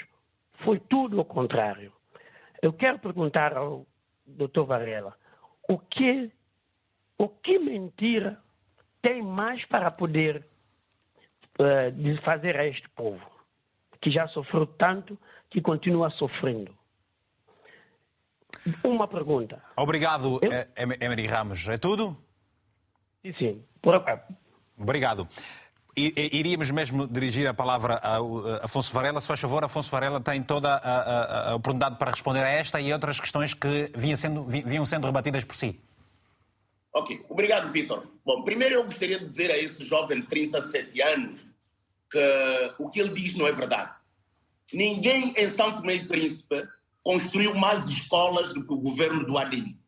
[0.59, 1.91] foi tudo o contrário.
[2.61, 3.85] Eu quero perguntar ao
[4.27, 4.61] Dr.
[4.61, 5.15] Varela,
[5.67, 6.31] o que,
[7.17, 8.37] o que mentira
[9.01, 10.45] tem mais para poder
[11.57, 13.38] uh, fazer a este povo?
[14.01, 15.17] Que já sofreu tanto
[15.49, 16.73] que continua sofrendo.
[18.83, 19.61] Uma pergunta.
[19.75, 20.51] Obrigado, Eu...
[20.99, 21.67] Emery Ramos.
[21.67, 22.17] É tudo?
[23.21, 23.63] Sim, sim.
[23.81, 24.01] Por.
[24.77, 25.27] Obrigado.
[25.95, 28.17] Iríamos mesmo dirigir a palavra a
[28.63, 29.19] Afonso Varela.
[29.19, 32.79] Se faz favor, Afonso Varela tem toda a, a, a oportunidade para responder a esta
[32.79, 35.79] e outras questões que vinham sendo, vinham sendo rebatidas por si.
[36.93, 38.07] Ok, obrigado, Vitor.
[38.25, 41.48] Bom, primeiro eu gostaria de dizer a esse jovem de 37 anos
[42.11, 43.99] que o que ele diz não é verdade.
[44.71, 46.67] Ninguém em São Tomé e Príncipe
[47.03, 49.79] construiu mais escolas do que o governo do ADI.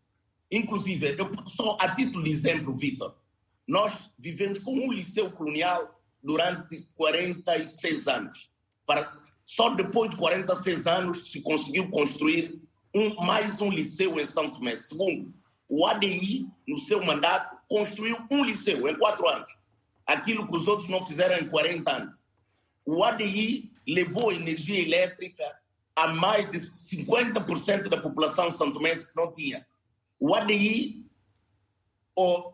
[0.51, 3.15] Inclusive, eu, só a título de exemplo, Vitor,
[3.67, 8.49] nós vivemos com um liceu colonial durante 46 anos.
[8.85, 9.13] Para,
[9.45, 12.61] Só depois de 46 anos se conseguiu construir
[12.93, 14.75] um, mais um liceu em São Tomé.
[14.77, 15.33] Segundo,
[15.69, 19.49] o ADI, no seu mandato, construiu um liceu em quatro anos.
[20.11, 22.21] Aquilo que os outros não fizeram em 40 anos.
[22.85, 25.43] O ADI levou energia elétrica
[25.95, 29.65] a mais de 50% da população santomense que não tinha.
[30.19, 31.05] O ADI
[32.17, 32.53] uh, uh,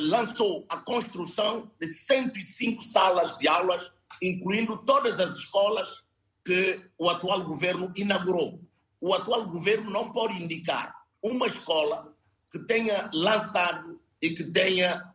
[0.00, 3.90] lançou a construção de 105 salas de aulas,
[4.20, 6.02] incluindo todas as escolas
[6.44, 8.60] que o atual governo inaugurou.
[9.00, 12.14] O atual governo não pode indicar uma escola
[12.50, 15.12] que tenha lançado e que tenha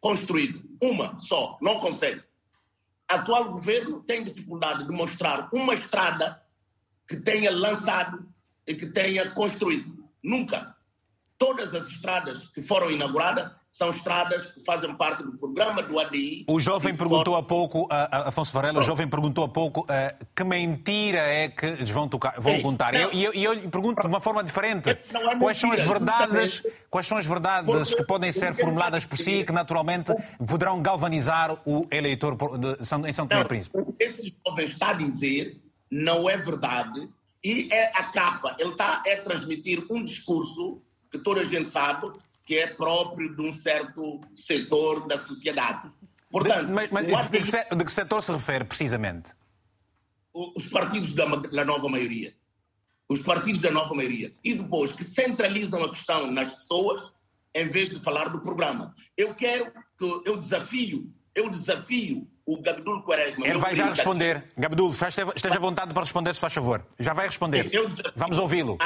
[0.00, 0.71] construído.
[0.82, 2.24] Uma só, não consegue.
[3.06, 6.42] Atual governo tem dificuldade de mostrar uma estrada
[7.06, 8.28] que tenha lançado
[8.66, 10.08] e que tenha construído.
[10.20, 10.76] Nunca.
[11.38, 16.44] Todas as estradas que foram inauguradas são estradas que fazem parte do programa do ADI.
[16.46, 17.88] O jovem perguntou há pouco, uh,
[18.26, 22.38] Afonso Varela, o jovem perguntou há pouco uh, que mentira é que eles vão, tocar,
[22.38, 22.94] vão Ei, contar.
[22.94, 24.90] E eu, eu, eu, pergunto de uma forma diferente.
[24.90, 24.94] É
[25.38, 29.42] quais são as verdades, quais são as verdades porque, que podem ser formuladas por si
[29.42, 30.12] que naturalmente
[30.46, 32.76] poderão galvanizar o eleitor de
[33.08, 33.78] em São Tomé e Príncipe?
[33.80, 35.58] O que esse jovem está a dizer
[35.90, 37.08] não é verdade
[37.42, 38.54] e é a capa.
[38.58, 42.12] Ele está a transmitir um discurso que toda a gente sabe
[42.52, 45.90] que é próprio de um certo setor da sociedade.
[46.30, 49.32] Portanto, de, mas, mas de, que, de, que, setor se refere precisamente?
[50.34, 52.34] Os partidos da, da nova maioria.
[53.08, 54.34] Os partidos da nova maioria.
[54.44, 57.10] E depois que centralizam a questão nas pessoas
[57.54, 58.94] em vez de falar do programa.
[59.16, 63.46] Eu quero que eu desafio, eu desafio o Gabdul Quaresma.
[63.46, 64.52] Ele vai já responder.
[64.58, 66.86] Gabdul, esteja à vontade para responder, se faz favor.
[66.98, 67.70] Já vai responder.
[68.14, 68.76] Vamos ouvi-lo.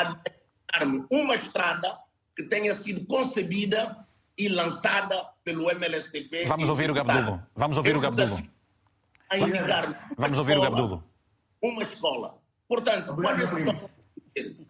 [1.10, 2.05] Uma estrada
[2.36, 4.06] que tenha sido concebida
[4.36, 6.44] e lançada pelo MLSTP.
[6.46, 7.42] Vamos ouvir o Gabdulo.
[7.56, 8.36] Vamos ouvir o Gabdulo.
[9.30, 11.04] A indicar Vamos ouvir escola, o Gabdulo.
[11.62, 12.38] Uma escola.
[12.68, 13.90] Portanto, quando essa escola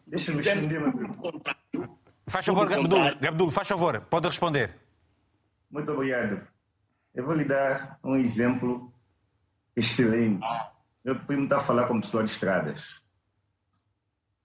[0.06, 0.80] Deixa-me responder.
[2.28, 3.18] Faz favor, Gabdulo.
[3.20, 4.76] Gabdulo, faz favor, pode responder.
[5.70, 6.46] Muito obrigado.
[7.14, 8.92] Eu vou lhe dar um exemplo
[9.74, 10.46] excelente.
[11.04, 13.00] Meu primo está a falar com pessoa de estradas.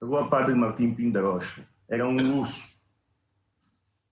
[0.02, 1.64] A Padre Martim Pindarocho.
[1.88, 2.81] Era um urso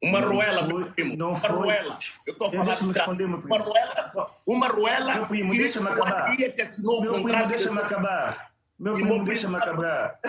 [0.01, 1.17] uma ruela, meu primo.
[1.17, 1.49] Não uma foi.
[1.49, 1.99] ruela.
[2.25, 4.31] Eu estou a falar de uma ruela.
[4.45, 6.35] Uma ruela meu primo, deixa-me acabar.
[6.35, 7.47] que assinou meu o contrato.
[7.47, 8.51] Primo, deixa-me acabar.
[8.79, 10.19] Meu primo, deixa-me acabar.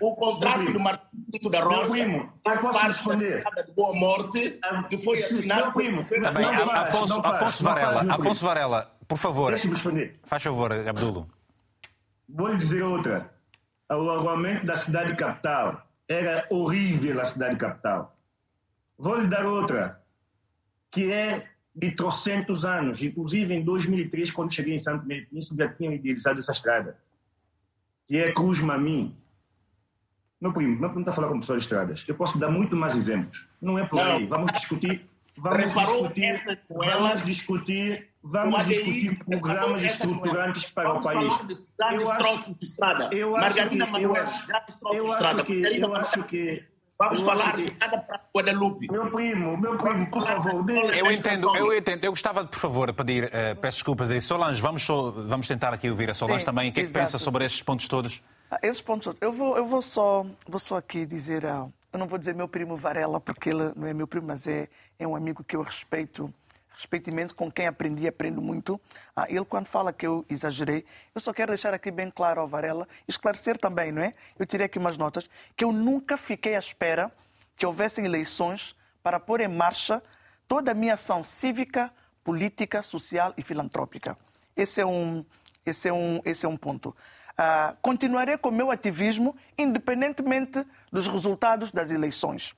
[0.00, 3.44] O contrato do Martim da Rocha meu primo, faz parte responder.
[3.44, 4.58] da Boa Morte
[4.88, 5.62] que foi assinado...
[5.64, 9.50] Meu primo, tá bem, não Afonso, não Afonso Varela, não Afonso Varela, por favor.
[9.50, 10.18] Deixa-me responder.
[10.24, 11.28] Faz favor, Abdulo.
[12.26, 13.30] Vou lhe dizer outra.
[13.90, 18.17] O argumento da cidade capital era horrível a cidade capital
[18.98, 20.02] Vou lhe dar outra,
[20.90, 23.00] que é de trocentos anos.
[23.00, 26.98] Inclusive, em 2003, quando cheguei em Santo Príncipe, já tinham idealizado essa estrada,
[28.08, 29.16] que é Cruz Mamim.
[30.40, 32.04] Meu primo, meu primo está a falar com pessoas de estradas.
[32.06, 33.46] Eu posso dar muito mais exemplos.
[33.60, 34.26] Não é por aí.
[34.26, 35.08] Vamos discutir.
[35.36, 36.58] Vamos discutir.
[36.68, 38.08] Vamos discutir.
[38.22, 41.32] Vamos discutir programas estruturantes para o país.
[41.92, 42.54] Eu acho,
[43.12, 43.78] eu acho que,
[44.92, 46.64] eu acho que, eu acho que
[47.00, 48.90] Vamos falar de cada prato Guadalupe.
[48.90, 50.64] Meu primo, meu primo, por favor.
[50.68, 52.04] Eu entendo, eu entendo.
[52.04, 54.20] Eu gostava, por favor, de pedir, uh, peço desculpas aí.
[54.20, 56.70] Solange, vamos, vamos tentar aqui ouvir a Solange Sim, também.
[56.70, 58.20] O que é que pensa sobre esses pontos todos?
[58.50, 61.44] Ah, esses pontos Eu vou, eu vou, só, vou só aqui dizer...
[61.44, 64.46] Uh, eu não vou dizer meu primo Varela, porque ele não é meu primo, mas
[64.46, 64.68] é,
[64.98, 66.32] é um amigo que eu respeito
[66.78, 68.80] respeito imenso, com quem aprendi, aprendo muito.
[69.14, 72.46] Ah, ele, quando fala que eu exagerei, eu só quero deixar aqui bem claro ao
[72.46, 74.14] Varela, esclarecer também, não é?
[74.38, 77.10] Eu tirei aqui umas notas, que eu nunca fiquei à espera
[77.56, 80.00] que houvessem eleições para pôr em marcha
[80.46, 84.16] toda a minha ação cívica, política, social e filantrópica.
[84.56, 85.26] Esse é um,
[85.66, 86.94] esse é um, esse é um ponto.
[87.36, 92.54] Ah, continuarei com o meu ativismo, independentemente dos resultados das eleições.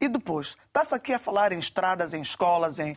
[0.00, 2.96] E depois, está-se aqui a falar em estradas, em escolas, em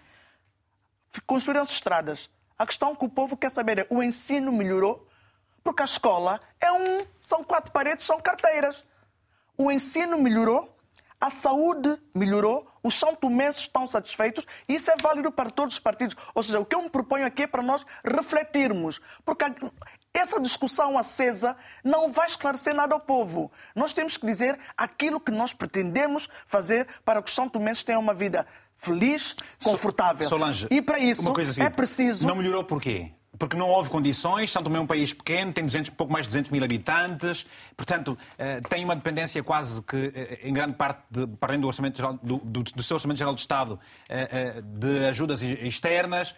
[1.25, 2.29] construíram-se estradas.
[2.57, 5.07] A questão que o povo quer saber é o ensino melhorou?
[5.63, 8.85] Porque a escola é um, são quatro paredes, são carteiras.
[9.57, 10.75] O ensino melhorou,
[11.19, 15.79] a saúde melhorou, os são tomenses estão satisfeitos e isso é válido para todos os
[15.79, 16.15] partidos.
[16.33, 19.45] Ou seja, o que eu me proponho aqui é para nós refletirmos, porque
[20.13, 23.51] essa discussão acesa não vai esclarecer nada ao povo.
[23.75, 28.01] Nós temos que dizer aquilo que nós pretendemos fazer para que os são tomenses tenham
[28.01, 28.47] uma vida
[28.79, 30.27] feliz, confortável.
[30.27, 32.25] Solange, e para isso assim, é preciso.
[32.25, 33.11] Não melhorou porquê?
[33.37, 36.31] Porque não houve condições, São Tomé é um país pequeno, tem 200, pouco mais de
[36.31, 41.25] 200 mil habitantes, portanto, eh, tem uma dependência quase que, eh, em grande parte, de,
[41.25, 45.05] para além do, orçamento geral, do, do, do, seu Orçamento Geral do Estado, eh, de
[45.07, 46.35] ajudas externas.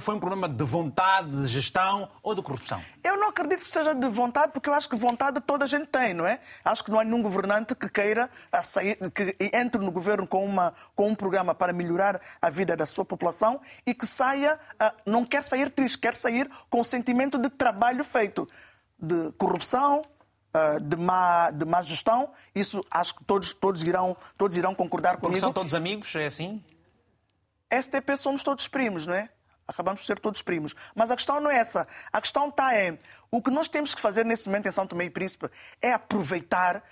[0.00, 2.82] Foi um problema de vontade, de gestão ou de corrupção?
[3.02, 5.86] Eu não acredito que seja de vontade, porque eu acho que vontade toda a gente
[5.86, 6.40] tem, não é?
[6.64, 8.28] Acho que não há nenhum governante que queira
[8.62, 12.84] sair, que entre no governo com, uma, com um programa para melhorar a vida da
[12.84, 14.58] sua população e que saia,
[15.06, 18.48] não quer sair triste, quer sair com o sentimento de trabalho feito,
[18.98, 20.02] de corrupção,
[20.82, 22.30] de má, de má gestão.
[22.54, 25.28] Isso acho que todos, todos, irão, todos irão concordar comigo.
[25.28, 26.62] Porque são todos amigos, é assim?
[27.70, 29.30] STP somos todos primos, não é?
[29.66, 30.74] Acabamos de ser todos primos.
[30.94, 31.86] Mas a questão não é essa.
[32.12, 32.98] A questão está é
[33.30, 35.48] o que nós temos que fazer nesse momento em São Tomé e Príncipe
[35.80, 36.82] é aproveitar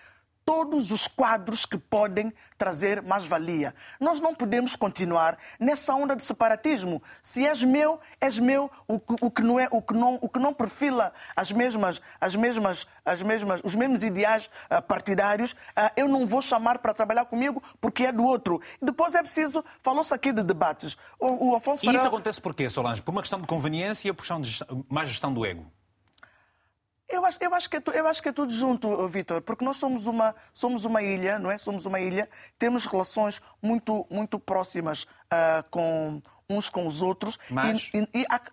[0.51, 3.73] todos os quadros que podem trazer mais-valia.
[4.01, 7.01] Nós não podemos continuar nessa onda de separatismo.
[7.23, 8.69] Se és meu, és meu.
[8.89, 12.03] O que, o que não é, o que não, o que não perfila as mesmas,
[12.21, 16.93] as mesmas, as mesmas, os mesmos ideais uh, partidários, uh, eu não vou chamar para
[16.93, 18.61] trabalhar comigo porque é do outro.
[18.83, 20.97] E depois é preciso, falou-se aqui de debates.
[21.21, 23.01] O, o Afonso E isso acontece por quê, Solange?
[23.01, 25.65] Por uma questão de conveniência ou por questão de gestão, mais gestão do ego?
[27.11, 29.77] Eu acho, eu, acho que é, eu acho que é tudo junto, Vitor, porque nós
[29.77, 31.59] somos uma, somos uma ilha, não é?
[31.59, 37.39] Somos uma ilha, temos relações muito, muito próximas uh, com uns com os outros.
[37.51, 37.91] Mas...
[37.93, 38.51] E, e, e ac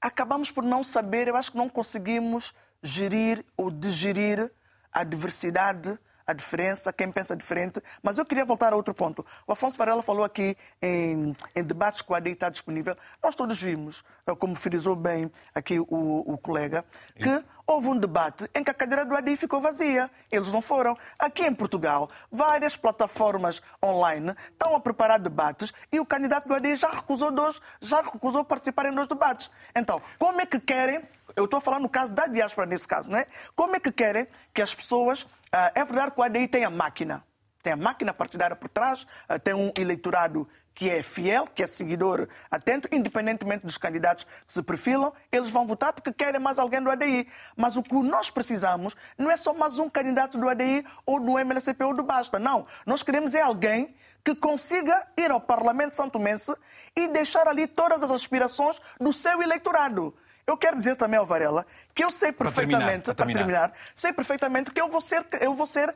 [0.00, 4.52] acabamos por não saber, eu acho que não conseguimos gerir ou digerir
[4.92, 7.80] a diversidade a diferença, quem pensa diferente.
[8.02, 9.24] Mas eu queria voltar a outro ponto.
[9.46, 12.96] O Afonso Varela falou aqui em, em debates que o ADI está disponível.
[13.22, 14.04] Nós todos vimos,
[14.38, 19.04] como frisou bem aqui o, o colega, que houve um debate em que a cadeira
[19.04, 20.10] do ADI ficou vazia.
[20.30, 20.96] Eles não foram.
[21.18, 26.76] Aqui em Portugal, várias plataformas online estão a preparar debates e o candidato do ADI
[26.76, 29.50] já recusou dois, já recusou participar em dois debates.
[29.74, 31.02] Então, como é que querem
[31.36, 33.26] eu estou a falar no caso da diáspora, nesse caso, não é?
[33.54, 35.22] Como é que querem que as pessoas.
[35.22, 37.22] Uh, é verdade que o ADI tem a máquina,
[37.62, 41.66] tem a máquina partidária por trás, uh, tem um eleitorado que é fiel, que é
[41.66, 46.82] seguidor atento, independentemente dos candidatos que se perfilam, eles vão votar porque querem mais alguém
[46.82, 47.26] do ADI.
[47.56, 51.38] Mas o que nós precisamos não é só mais um candidato do ADI ou do
[51.38, 52.38] MLCP ou do Basta.
[52.38, 52.66] Não.
[52.84, 56.54] Nós queremos é alguém que consiga ir ao Parlamento Santomense
[56.94, 60.14] e deixar ali todas as aspirações do seu eleitorado.
[60.46, 64.12] Eu quero dizer também ao Varela que eu sei perfeitamente, para terminar, para terminar sei
[64.12, 65.92] perfeitamente que eu vou ser, eu vou ser,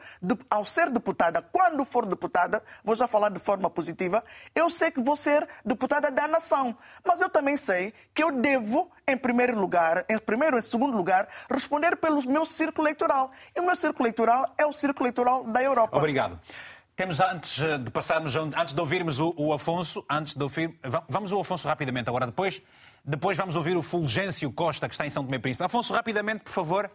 [0.50, 5.00] ao ser deputada, quando for deputada, vou já falar de forma positiva, eu sei que
[5.00, 6.76] vou ser deputada da nação.
[7.04, 11.28] Mas eu também sei que eu devo, em primeiro lugar, em primeiro e segundo lugar,
[11.48, 13.30] responder pelo meu círculo eleitoral.
[13.54, 15.96] E o meu círculo eleitoral é o círculo eleitoral da Europa.
[15.96, 16.40] Obrigado.
[16.96, 20.76] Temos antes de passarmos, antes de ouvirmos o, o Afonso, antes de ouvir,
[21.08, 22.60] vamos ao Afonso rapidamente agora, depois
[23.04, 25.64] depois vamos ouvir o Fulgêncio Costa, que está em São Tomé Príncipe.
[25.64, 26.90] Afonso, rapidamente, por favor.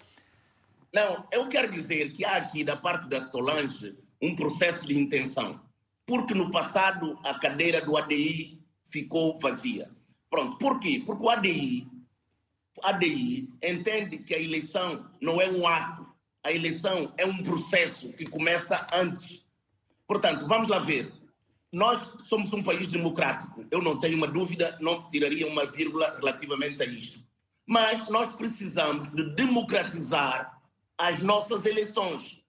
[0.94, 5.60] Não, eu quero dizer que há aqui, da parte da Solange, um processo de intenção.
[6.06, 9.90] Porque no passado a cadeira do ADI ficou vazia.
[10.30, 11.02] Pronto, por quê?
[11.06, 11.88] Porque o ADI,
[12.78, 16.06] o ADI entende que a eleição não é um ato,
[16.44, 19.44] a eleição é um processo que começa antes.
[20.08, 21.12] Portanto, vamos lá ver.
[21.76, 26.82] Nós somos um país democrático, eu não tenho uma dúvida, não tiraria uma vírgula relativamente
[26.82, 27.20] a isto.
[27.68, 30.58] Mas nós precisamos de democratizar
[30.98, 32.40] as nossas eleições.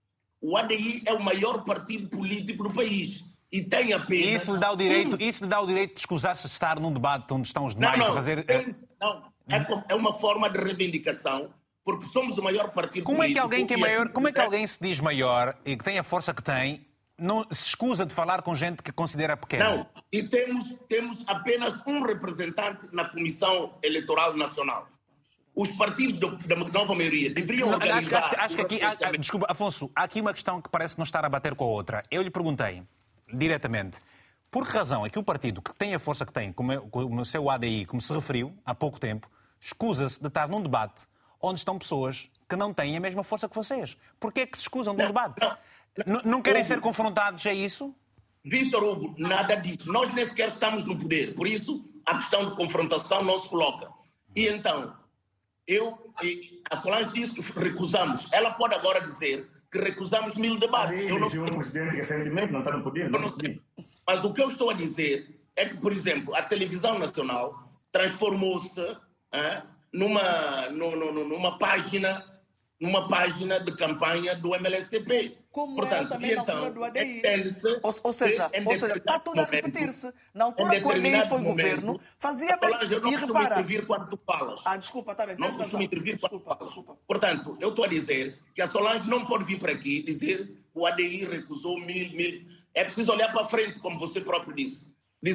[0.41, 4.43] O ADI é o maior partido político do país e tem apenas.
[4.43, 6.93] Isso lhe dá o direito, isso lhe dá o direito de escusar-se de estar num
[6.93, 8.47] debate onde estão os demais não, não, a fazer.
[9.01, 11.53] Não, é, é uma forma de reivindicação
[11.83, 13.39] porque somos o maior partido como político.
[13.39, 15.83] É que alguém que é maior, como é que alguém se diz maior e que
[15.83, 16.86] tem a força que tem
[17.19, 19.65] não se escusa de falar com gente que considera pequena.
[19.65, 24.89] Não, e temos, temos apenas um representante na Comissão Eleitoral Nacional.
[25.55, 28.19] Os partidos da nova maioria deveriam não, organizar...
[28.19, 31.25] Acho, acho, acho que aqui, desculpa, Afonso, há aqui uma questão que parece não estar
[31.25, 32.03] a bater com a outra.
[32.11, 32.83] Eu lhe perguntei,
[33.33, 33.99] diretamente,
[34.51, 36.81] por que razão é que o partido que tem a força que tem, como, é,
[36.91, 41.05] como o seu ADI, como se referiu há pouco tempo, escusa-se de estar num debate
[41.41, 43.97] onde estão pessoas que não têm a mesma força que vocês?
[44.21, 45.41] Porquê é que se escusam de um debate?
[45.41, 45.57] Não.
[46.05, 47.95] Não, não querem Hugo, ser confrontados, é isso?
[48.45, 49.91] Vitor Hugo, nada disso.
[49.91, 53.91] Nós nem sequer estamos no poder, por isso a questão de confrontação não se coloca.
[54.35, 54.95] E então,
[55.67, 56.13] eu,
[56.71, 58.27] a Solange disse que recusamos.
[58.33, 61.01] Ela pode agora dizer que recusamos mil debates.
[61.01, 61.41] eu não sei.
[61.41, 63.11] um presidente recentemente não está no poder.
[63.11, 63.61] Não, não sei.
[64.07, 68.81] Mas o que eu estou a dizer é que, por exemplo, a televisão nacional transformou-se
[69.33, 72.25] é, numa, numa página
[72.81, 75.39] numa página de campanha do MLSTP.
[75.57, 77.23] Como Portanto, também então, na altura do ADI.
[77.83, 80.13] Ou, ou seja, ou seja está tudo a repetir-se.
[80.35, 82.71] Na altura que o ADI foi momento, governo, fazia bem.
[82.91, 84.61] Eu não costumo intervir quando tu falas.
[84.67, 85.37] Ah, desculpa, está bem.
[85.39, 86.75] Não costumo intervir quando tu falas.
[87.07, 90.79] Portanto, eu estou a dizer que a Solange não pode vir para aqui dizer que
[90.79, 92.45] o ADI recusou mil, mil.
[92.75, 94.87] É preciso olhar para frente, como você próprio disse.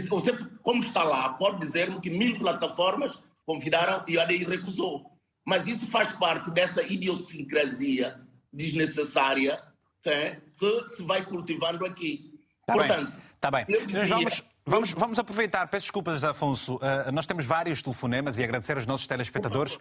[0.08, 5.18] Você, como está lá, pode dizer-me que mil plataformas convidaram e o ADI recusou.
[5.44, 8.22] mas isso faz parte dessa idiosincrasia
[8.54, 9.71] desnecessária é,
[10.04, 12.39] que se vai cultivando aqui.
[12.66, 13.22] Tá Portanto, bem.
[13.39, 13.66] Tá bem.
[13.88, 14.06] Dizia...
[14.08, 16.76] Vamos, vamos, vamos aproveitar, peço desculpas, Afonso.
[16.76, 19.76] Uh, nós temos vários telefonemas e agradecer aos nossos telespectadores.
[19.76, 19.80] Uh,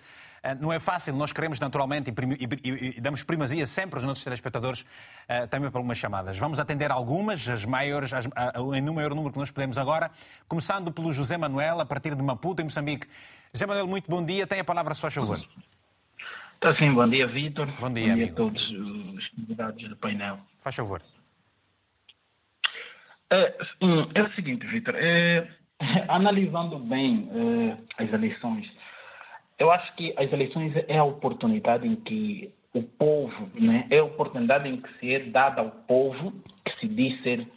[0.59, 4.81] não é fácil, nós queremos naturalmente e, e, e damos primazia sempre aos nossos telespectadores
[4.81, 6.39] uh, também para algumas chamadas.
[6.39, 8.27] Vamos atender algumas, as maiores, as,
[8.75, 10.11] em maior número que nós podemos agora,
[10.49, 13.07] começando pelo José Manuel, a partir de Maputo, em Moçambique.
[13.53, 14.47] José Manuel, muito bom dia.
[14.47, 15.41] Tem a palavra, se faz favor.
[16.63, 17.67] Está sim, bom dia, Vitor.
[17.81, 20.41] Bom dia, bom dia a todos os convidados do painel.
[20.59, 21.01] Faz favor.
[23.31, 23.57] É,
[24.15, 25.49] é o seguinte, Vitor, é,
[26.07, 28.71] analisando bem é, as eleições,
[29.59, 34.05] eu acho que as eleições é a oportunidade em que o povo, né, é a
[34.05, 36.31] oportunidade em que se é dada ao povo,
[36.63, 37.49] que se diz ser,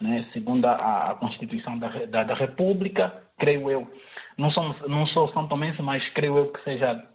[0.00, 3.88] né, segundo a, a Constituição da, da, da República, creio eu,
[4.36, 7.06] não sou, não sou São Tomense, mas creio eu que seja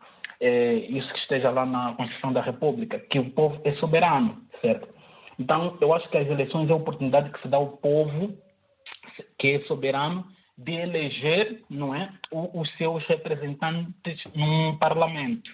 [0.44, 4.90] é, isso que esteja lá na Constituição da República, que o povo é soberano, certo?
[5.40, 8.38] Então, eu acho que as eleições é a oportunidade que se dá ao povo,
[9.40, 10.28] que é soberano,
[10.58, 15.50] de eleger não é, os seus representantes num parlamento.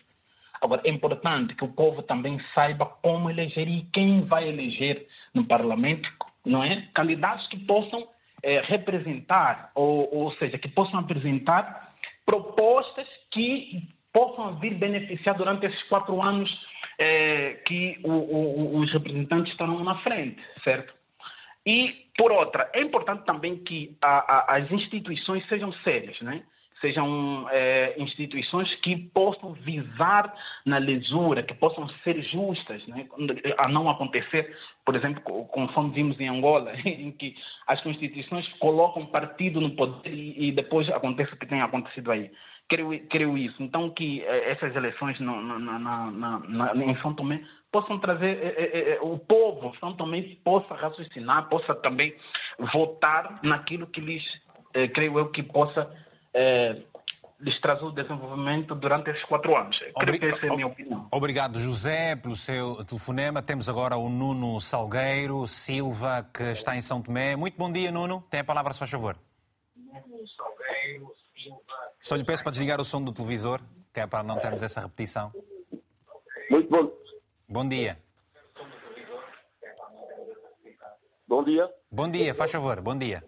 [0.59, 5.45] Agora, é importante que o povo também saiba como eleger e quem vai eleger no
[5.45, 6.09] parlamento,
[6.43, 6.87] não é?
[6.95, 8.07] Candidatos que possam
[8.41, 11.93] é, representar, ou, ou seja, que possam apresentar
[12.25, 16.49] propostas que possam vir beneficiar durante esses quatro anos
[16.97, 20.93] é, que o, o, os representantes estarão na frente, certo?
[21.65, 26.43] E, por outra, é importante também que a, a, as instituições sejam sérias, né?
[26.81, 30.33] sejam é, instituições que possam visar
[30.65, 33.07] na lesura, que possam ser justas, né?
[33.57, 34.55] a não acontecer,
[34.85, 37.35] por exemplo, conforme vimos em Angola, em que
[37.67, 42.31] as constituições colocam partido no poder e depois acontece o que tem acontecido aí.
[42.69, 43.61] Creio, creio isso.
[43.63, 48.93] Então, que eh, essas eleições no, na, na, na, em São Tomé possam trazer, eh,
[48.93, 52.15] eh, o povo São Tomé possa raciocinar, possa também
[52.71, 54.23] votar naquilo que lhes,
[54.93, 55.91] creio eu, que possa
[57.39, 59.79] lhes trazer o desenvolvimento durante esses quatro anos.
[59.97, 61.07] Creio que essa é a minha opinião.
[61.11, 63.41] Obrigado, José, pelo seu telefonema.
[63.41, 67.35] Temos agora o Nuno Salgueiro Silva, que está em São Tomé.
[67.35, 68.23] Muito bom dia, Nuno.
[68.29, 69.17] Tem a palavra, se faz favor.
[69.75, 71.18] Nuno Salgueiro
[71.99, 73.61] só lhe peço para desligar o som do televisor,
[73.93, 75.31] que é para não termos essa repetição.
[76.49, 76.91] Muito bom.
[77.47, 77.97] Bom dia.
[81.27, 81.69] Bom dia.
[81.91, 83.23] Bom dia, faz favor, bom dia.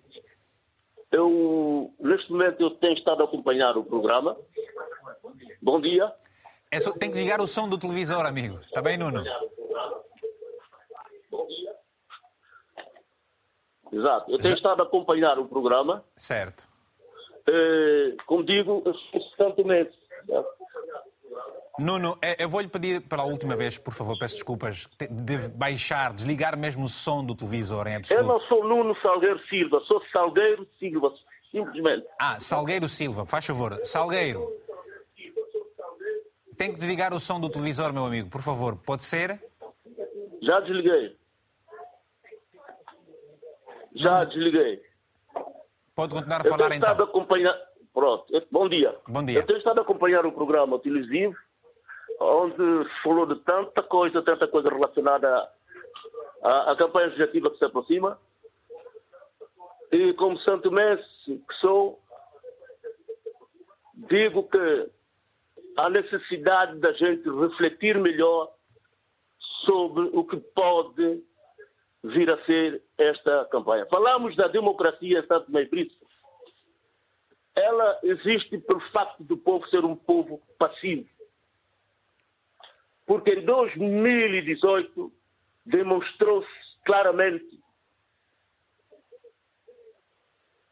[1.12, 4.38] Eu, neste momento, eu tenho estado a acompanhar o programa.
[5.62, 6.12] Bom dia.
[6.72, 8.58] É só, tem que desligar o som do televisor, amigo.
[8.60, 9.24] Está bem, Nuno?
[13.92, 14.32] Exato.
[14.32, 14.56] Eu tenho Já...
[14.56, 16.04] estado a acompanhar o programa.
[16.16, 16.71] Certo.
[17.48, 19.92] Eh, como digo, constantemente.
[21.80, 26.58] Nuno, é, eu vou-lhe pedir pela última vez, por favor, peço desculpas, de baixar, desligar
[26.58, 28.24] mesmo o som do televisor em absoluto.
[28.24, 31.14] Eu não sou Nuno Salgueiro Silva, sou Salgueiro Silva,
[31.50, 32.06] simplesmente.
[32.20, 33.80] Ah, Salgueiro Silva, faz favor.
[33.84, 34.48] Salgueiro.
[36.58, 39.42] Tem que desligar o som do televisor, meu amigo, por favor, pode ser?
[40.44, 41.16] Já desliguei.
[43.96, 44.91] Já desliguei.
[45.96, 46.90] Pode continuar a falar eu tenho então.
[46.90, 47.72] Estado a acompanhar...
[47.94, 48.96] Pronto, bom dia.
[49.08, 49.40] Bom dia.
[49.40, 51.36] Eu tenho estado a acompanhar o programa televisivo,
[52.22, 55.50] onde se falou de tanta coisa, tanta coisa relacionada
[56.42, 58.18] à, à campanha legislativa que se aproxima.
[59.92, 62.00] E como santo mestre que sou,
[64.10, 64.90] digo que
[65.76, 68.54] há necessidade da gente refletir melhor
[69.66, 71.22] sobre o que pode
[72.04, 73.86] vir a ser esta campanha.
[73.88, 75.70] Falamos da democracia em Santo Meio.
[77.56, 81.08] Ela existe pelo facto do povo ser um povo passivo.
[83.06, 85.12] Porque em 2018
[85.66, 86.48] demonstrou-se
[86.86, 87.62] claramente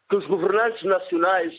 [0.10, 1.54] que os governantes nacionais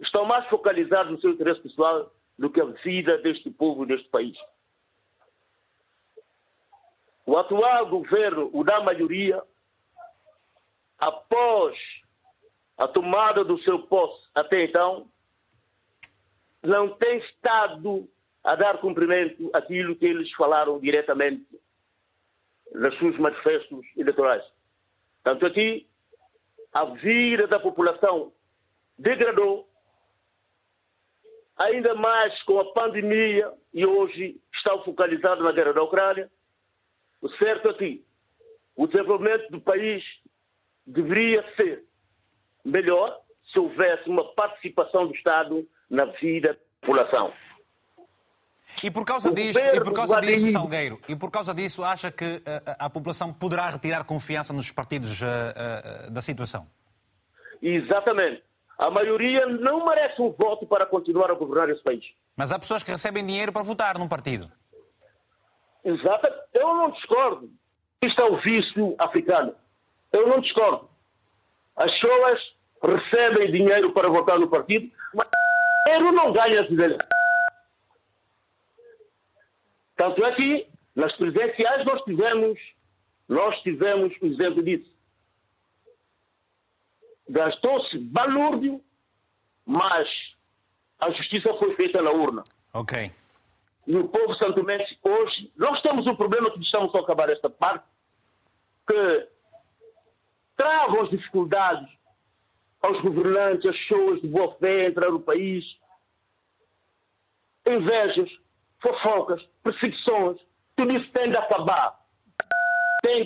[0.00, 4.08] estão mais focalizados no seu interesse pessoal do que a vida deste povo e deste
[4.08, 4.36] país.
[7.26, 9.42] O atual governo, o da maioria,
[10.98, 11.76] após
[12.76, 15.08] a tomada do seu posse até então,
[16.62, 18.08] não tem estado
[18.42, 21.46] a dar cumprimento àquilo que eles falaram diretamente
[22.72, 24.44] nos seus manifestos eleitorais.
[25.22, 25.88] Tanto aqui,
[26.72, 28.32] a vida da população
[28.98, 29.68] degradou,
[31.56, 36.30] ainda mais com a pandemia, e hoje está focalizado na guerra da Ucrânia.
[37.24, 38.04] O certo aqui,
[38.76, 40.04] o desenvolvimento do país
[40.86, 41.82] deveria ser
[42.62, 43.18] melhor
[43.50, 47.32] se houvesse uma participação do Estado na vida da população.
[48.82, 52.42] E por causa disso, e por causa disso, Salgueiro, e por causa disso, acha que
[52.44, 56.66] a, a, a população poderá retirar confiança nos partidos uh, uh, da situação?
[57.62, 58.42] Exatamente.
[58.76, 62.04] A maioria não merece um voto para continuar a governar esse país.
[62.36, 64.52] Mas há pessoas que recebem dinheiro para votar num partido.
[65.84, 66.26] Exato.
[66.52, 67.50] Eu não discordo.
[68.02, 69.54] Isto é o vício africano.
[70.12, 70.88] Eu não discordo.
[71.76, 75.28] As pessoas recebem dinheiro para votar no partido, mas
[75.86, 76.68] dinheiro não ganha as
[79.96, 82.58] Tanto é que nas presidenciais nós tivemos,
[83.28, 84.92] nós tivemos um exemplo disso.
[87.28, 88.82] Gastou-se balúrdio,
[89.64, 90.08] mas
[91.00, 92.44] a justiça foi feita na urna.
[92.72, 93.10] Ok.
[93.86, 97.84] E o povo santomense hoje, nós temos um problema que estamos a acabar esta parte,
[98.86, 99.28] que
[100.56, 101.88] travam as dificuldades
[102.80, 105.64] aos governantes, às pessoas de boa fé entrar no país,
[107.66, 108.30] invejas,
[108.80, 110.38] fofocas, perseguições,
[110.76, 111.98] tudo isso tem de acabar.
[113.02, 113.24] Tem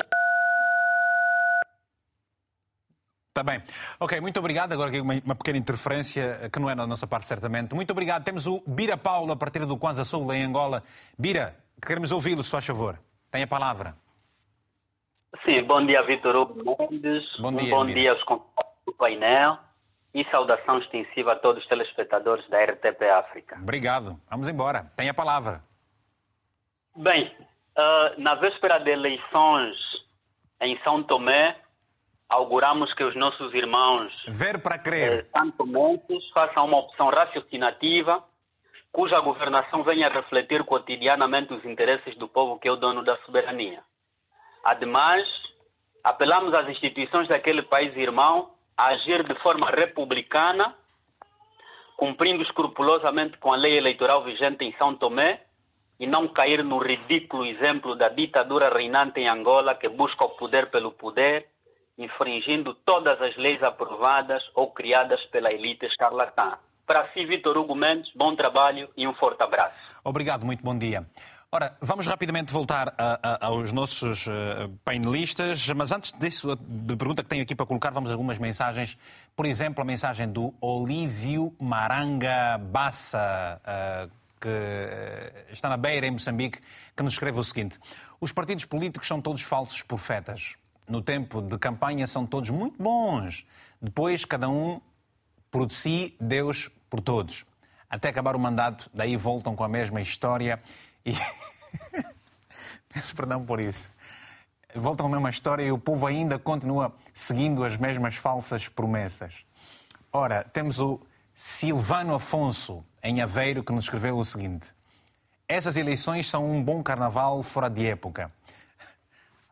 [3.39, 3.63] Está bem.
[4.01, 4.73] Ok, muito obrigado.
[4.73, 7.73] Agora aqui uma, pequena interferência, que não é na nossa parte, certamente.
[7.73, 8.25] Muito obrigado.
[8.25, 10.83] Temos o Bira Paulo, a partir do Kwanza Sul, em Angola.
[11.17, 12.99] Bira, queremos ouvi-lo, se faz favor.
[13.31, 13.95] Tem a palavra.
[15.45, 17.37] Sim, bom dia, Vitor Hugo Mendes.
[17.39, 19.59] Bom dia, um bom dia aos convidados do painel
[20.13, 23.57] e saudação extensiva a todos os telespectadores da RTP África.
[23.63, 24.21] Obrigado.
[24.29, 24.91] Vamos embora.
[24.97, 25.63] Tem a palavra.
[26.97, 27.33] Bem,
[27.79, 29.77] uh, na véspera de eleições
[30.61, 31.57] em São Tomé,
[32.29, 38.23] auguramos que os nossos irmãos ver para crer eh, santomenses façam uma opção raciocinativa
[38.93, 43.17] cuja governação venha a refletir cotidianamente os interesses do povo que é o dono da
[43.19, 43.83] soberania.
[44.65, 45.29] Ademais,
[46.03, 50.75] apelamos às instituições daquele país irmão a agir de forma republicana,
[51.97, 55.43] cumprindo escrupulosamente com a lei eleitoral vigente em São Tomé
[55.99, 60.71] e não cair no ridículo exemplo da ditadura reinante em Angola que busca o poder
[60.71, 61.49] pelo poder
[61.99, 66.57] infringindo todas as leis aprovadas ou criadas pela elite escarlatã.
[66.87, 69.77] Para si, Vitor Hugo Mendes, bom trabalho e um forte abraço.
[70.05, 71.05] Obrigado, muito bom dia.
[71.51, 77.23] Ora, vamos rapidamente voltar a, a, aos nossos uh, painelistas, mas antes disso, de pergunta
[77.23, 78.99] que tenho aqui para colocar, vamos algumas mensagens.
[79.35, 86.61] Por exemplo, a mensagem do Olívio Maranga Bassa, uh, que está na Beira, em Moçambique,
[86.95, 87.79] que nos escreve o seguinte:
[88.21, 90.55] Os partidos políticos são todos falsos profetas
[90.89, 93.47] no tempo de campanha são todos muito bons.
[93.81, 94.81] Depois, cada um
[95.51, 97.45] por si, Deus por todos.
[97.89, 100.61] Até acabar o mandato, daí voltam com a mesma história
[101.05, 101.15] e.
[102.89, 103.89] Peço perdão por isso.
[104.75, 109.35] Voltam com a mesma história e o povo ainda continua seguindo as mesmas falsas promessas.
[110.13, 111.01] Ora, temos o
[111.35, 114.69] Silvano Afonso, em Aveiro, que nos escreveu o seguinte:
[115.47, 118.33] Essas eleições são um bom carnaval fora de época.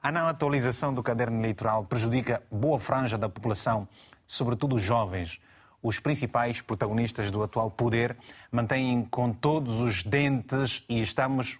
[0.06, 3.88] A não atualização do caderno eleitoral prejudica boa franja da população,
[4.24, 5.40] sobretudo os jovens.
[5.82, 8.16] Os principais protagonistas do atual poder
[8.52, 11.58] mantêm com todos os dentes e estamos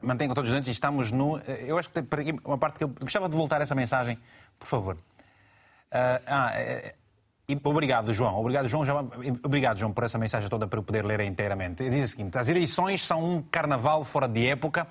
[0.00, 1.38] mantém com todos os dentes e estamos no.
[1.40, 4.18] Eu acho que tem uma parte que eu gostava de voltar essa mensagem,
[4.58, 4.94] por favor.
[4.94, 6.94] Uh, ah, é,
[7.64, 8.40] obrigado, João.
[8.40, 9.10] Obrigado, João.
[9.42, 11.90] Obrigado, João, por essa mensagem toda para eu poder ler inteiramente.
[11.90, 14.86] Diz o seguinte: as eleições são um carnaval fora de época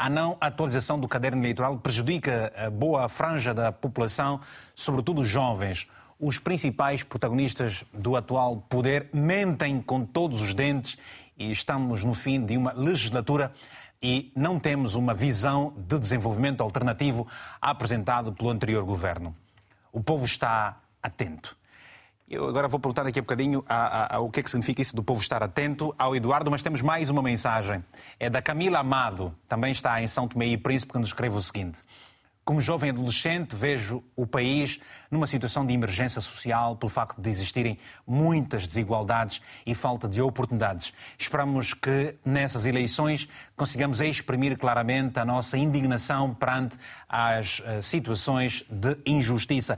[0.00, 4.40] a não atualização do caderno eleitoral prejudica a boa franja da população,
[4.74, 5.86] sobretudo os jovens.
[6.18, 10.96] Os principais protagonistas do atual poder mentem com todos os dentes
[11.36, 13.52] e estamos no fim de uma legislatura
[14.02, 17.28] e não temos uma visão de desenvolvimento alternativo
[17.60, 19.36] apresentado pelo anterior governo.
[19.92, 21.54] O povo está atento.
[22.30, 24.80] Eu agora vou perguntar daqui a bocadinho a, a, a, o que é que significa
[24.80, 27.84] isso do povo estar atento ao Eduardo, mas temos mais uma mensagem.
[28.20, 31.40] É da Camila Amado, também está em São Tomé e Príncipe, que nos escreve o
[31.40, 31.80] seguinte.
[32.44, 34.80] Como jovem adolescente, vejo o país
[35.10, 40.92] numa situação de emergência social pelo facto de existirem muitas desigualdades e falta de oportunidades.
[41.18, 46.78] Esperamos que nessas eleições consigamos exprimir claramente a nossa indignação perante
[47.08, 49.76] as uh, situações de injustiça.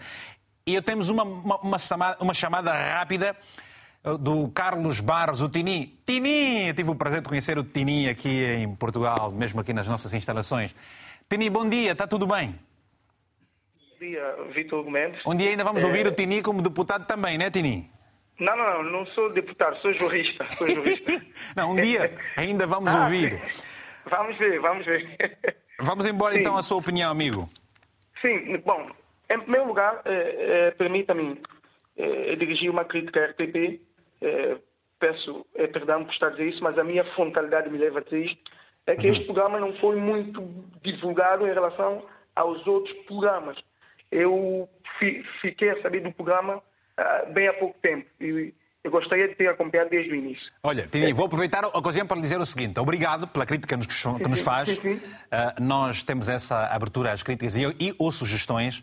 [0.64, 3.36] E temos uma, uma, uma, chamada, uma chamada rápida
[4.04, 5.98] uh, do Carlos Barros, o Tini.
[6.06, 6.68] Tini!
[6.68, 10.14] Eu tive o prazer de conhecer o Tini aqui em Portugal, mesmo aqui nas nossas
[10.14, 10.74] instalações.
[11.28, 12.54] Tini, bom dia, está tudo bem?
[13.74, 15.20] Bom dia, Vitor Mendes.
[15.26, 15.86] Um dia ainda vamos é...
[15.86, 17.90] ouvir o Tini como deputado também, né, Tini?
[18.38, 20.46] Não, não, não, não sou deputado, sou jurista.
[20.56, 21.20] Sou jurista.
[21.56, 23.40] não, um dia ainda vamos ah, ouvir.
[24.06, 25.16] Vamos ver, vamos ver.
[25.80, 26.40] Vamos embora Sim.
[26.40, 27.48] então a sua opinião, amigo.
[28.20, 28.88] Sim, bom,
[29.34, 31.40] em primeiro lugar, eh, eh, permita-me
[31.96, 33.80] eh, dirigir uma crítica à RTP
[35.02, 38.02] peço é, perdão por estar a dizer isso, mas a minha frontalidade me leva a
[38.02, 38.52] dizer isto,
[38.86, 39.12] é que uhum.
[39.12, 40.48] este programa não foi muito
[40.80, 42.04] divulgado em relação
[42.36, 43.58] aos outros programas.
[44.12, 44.68] Eu
[44.98, 48.54] fi, fiquei a saber do programa uh, bem há pouco tempo e
[48.84, 50.52] eu gostaria de ter acompanhado desde o início.
[50.62, 52.78] Olha, Tini, vou aproveitar a ocasião para lhe dizer o seguinte.
[52.80, 54.68] Obrigado pela crítica que nos faz.
[54.68, 54.94] Sim, sim.
[54.94, 58.82] Uh, nós temos essa abertura às críticas e, e ou sugestões.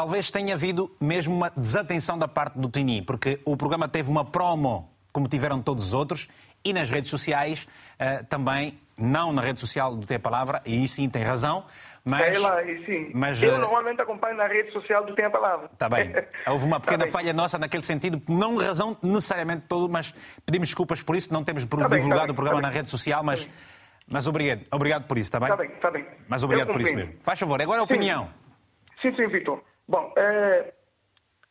[0.00, 4.24] Talvez tenha havido mesmo uma desatenção da parte do Tini, porque o programa teve uma
[4.24, 6.26] promo, como tiveram todos os outros,
[6.64, 7.68] e nas redes sociais
[8.00, 11.66] uh, também, não na rede social do Tem a Palavra, e aí sim tem razão,
[12.02, 13.10] mas, lá, sim.
[13.12, 13.58] Mas, eu uh...
[13.58, 15.68] normalmente acompanho na rede social do Tem a Palavra.
[15.70, 16.10] Está bem.
[16.48, 20.14] Houve uma pequena tá falha nossa naquele sentido, não razão necessariamente todo, mas
[20.46, 23.46] pedimos desculpas por isso, não temos tá divulgado tá o programa na rede social, mas,
[24.08, 25.50] mas obrigado, obrigado por isso, está bem?
[25.50, 26.06] Está bem, está bem.
[26.26, 27.16] Mas obrigado por isso mesmo.
[27.20, 28.30] Faz favor, agora a opinião.
[29.02, 29.62] Sim, sim, Vitor.
[29.90, 30.72] Bom, é,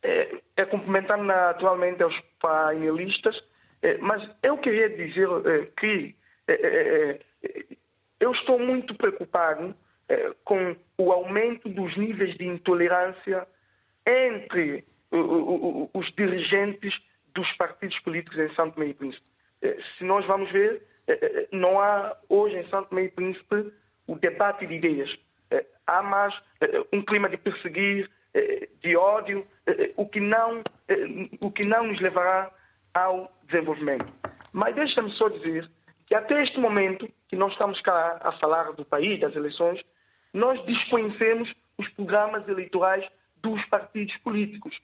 [0.02, 3.38] é, é complementar naturalmente aos painelistas,
[3.82, 6.16] é, mas eu queria dizer é, que
[6.48, 7.20] é, é,
[8.18, 9.76] eu estou muito preocupado
[10.44, 13.46] com o aumento dos níveis de intolerância
[14.04, 14.84] entre
[15.94, 16.92] os dirigentes
[17.32, 19.24] dos partidos políticos em Santo Meio Príncipe.
[19.96, 20.82] Se nós vamos ver,
[21.52, 23.72] não há hoje em Santo Meio Príncipe
[24.08, 25.16] o debate de ideias.
[25.86, 26.34] Há mais
[26.92, 28.10] um clima de perseguir,
[28.82, 30.94] de ódio, eh, o que não, eh,
[31.42, 32.50] o que não nos levará
[32.94, 34.06] ao desenvolvimento.
[34.52, 35.70] Mas deixa-me só dizer
[36.06, 39.80] que até este momento que nós estamos cá a falar do país, das eleições,
[40.32, 44.76] nós desconhecemos os programas eleitorais dos partidos políticos.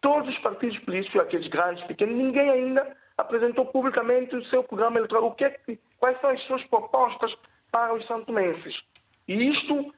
[0.00, 5.26] Todos os partidos políticos, aqueles grandes, pequenos, ninguém ainda apresentou publicamente o seu programa eleitoral.
[5.26, 7.34] O que é que, quais são as suas propostas
[7.70, 8.80] para os santomenses?
[9.28, 9.94] E isto,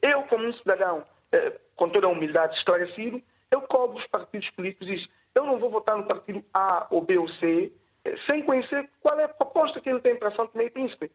[0.00, 4.88] eu como um cidadão eh, com toda a humildade, esclarecido, eu cobro os partidos políticos
[4.88, 5.08] isso.
[5.34, 7.72] Eu não vou votar no partido A ou B ou C
[8.04, 11.10] eh, sem conhecer qual é a proposta que ele tem para Santo Meio Príncipe.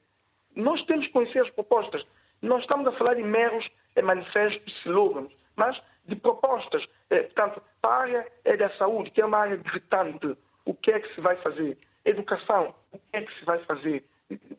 [0.55, 2.05] Nós temos que conhecer as propostas.
[2.41, 6.85] Nós estamos a falar de meros eh, manifestos, slogans, mas de propostas.
[7.09, 10.99] Portanto, para a área é da saúde, que é uma área gritante, o que é
[10.99, 11.77] que se vai fazer?
[12.05, 14.03] Educação, o que é que se vai fazer?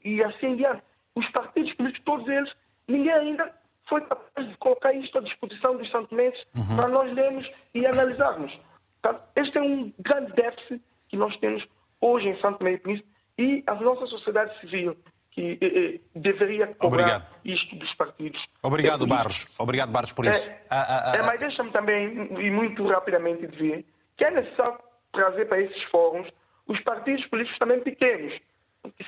[0.04, 0.82] E assim em diante.
[1.14, 2.52] Os partidos políticos, todos eles,
[2.86, 3.52] ninguém ainda
[3.90, 6.76] foi capaz de colocar isto à disposição dos santomenses uhum.
[6.76, 8.56] para nós lermos e analisarmos.
[9.02, 11.66] Portanto, este é um grande déficit que nós temos
[12.00, 14.96] hoje em Santo Meio Príncipe e a nossa sociedade civil
[15.32, 17.26] que eh, eh, deveria cobrar Obrigado.
[17.44, 18.44] isto dos partidos.
[18.62, 19.46] Obrigado, Barros.
[19.58, 20.48] Obrigado, Barros, por isso.
[20.48, 21.16] É, ah, ah, ah.
[21.16, 23.84] É, mas deixa-me também, e muito rapidamente, dizer
[24.16, 24.78] que é necessário
[25.12, 26.28] trazer para esses fóruns
[26.66, 28.38] os partidos políticos também pequenos.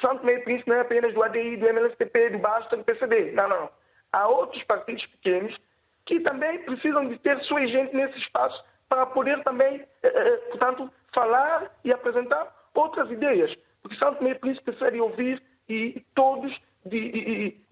[0.00, 3.32] Santo Meio Príncipe não é apenas do ADI, do MLSTP, do BASTA, do PCD.
[3.32, 3.81] Não, não
[4.12, 5.56] há outros partidos pequenos
[6.04, 10.92] que também precisam de ter sua gente nesse espaço para poder também, eh, eh, portanto,
[11.14, 13.54] falar e apresentar outras ideias.
[13.80, 16.52] Porque Santo Tomé e Príncipe de ouvir e todos,
[16.84, 17.10] de,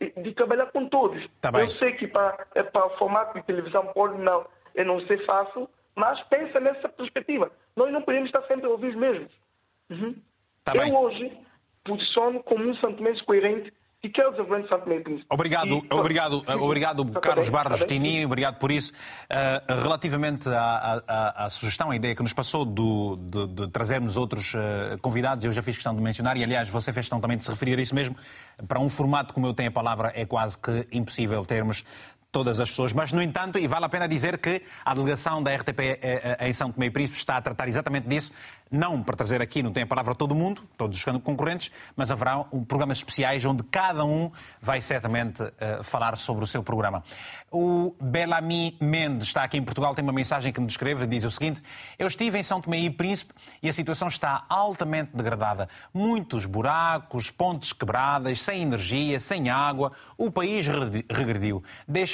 [0.00, 1.28] de, de trabalhar com todos.
[1.40, 4.46] Tá Eu sei que para, eh, para o formato de televisão pode não,
[4.86, 7.50] não ser fácil, mas pensa nessa perspectiva.
[7.76, 9.32] Nós não podemos estar sempre a ouvir os mesmos.
[9.90, 10.14] Uhum.
[10.64, 10.94] Tá Eu bem.
[10.94, 11.38] hoje
[11.84, 13.72] posiciono como um Santo Mendes coerente
[15.28, 15.34] é.
[15.34, 18.92] Obrigado, obrigado, obrigado Carlos Barros Tini, obrigado por isso.
[18.92, 24.16] Uh, relativamente à, à, à, sugestão, à ideia que nos passou do, de, de trazermos
[24.16, 27.36] outros uh, convidados, eu já fiz questão de mencionar, e aliás você fez questão também
[27.36, 28.16] de se referir a isso mesmo,
[28.66, 31.84] para um formato como eu tenho a palavra é quase que impossível termos
[32.32, 35.54] todas as pessoas, mas, no entanto, e vale a pena dizer que a delegação da
[35.54, 38.32] RTP eh, em São Tomé e Príncipe está a tratar exatamente disso,
[38.70, 42.44] não para trazer aqui, não tem a palavra todo mundo, todos os concorrentes, mas haverá
[42.52, 44.30] um, programas especiais onde cada um
[44.62, 47.02] vai certamente uh, falar sobre o seu programa.
[47.50, 51.30] O Bellamy Mendes está aqui em Portugal, tem uma mensagem que me descreve, diz o
[51.32, 51.60] seguinte:
[51.98, 55.68] Eu estive em São Tomé e Príncipe e a situação está altamente degradada.
[55.92, 59.90] Muitos buracos, pontes quebradas, sem energia, sem água.
[60.16, 60.64] O país
[61.10, 61.64] regrediu.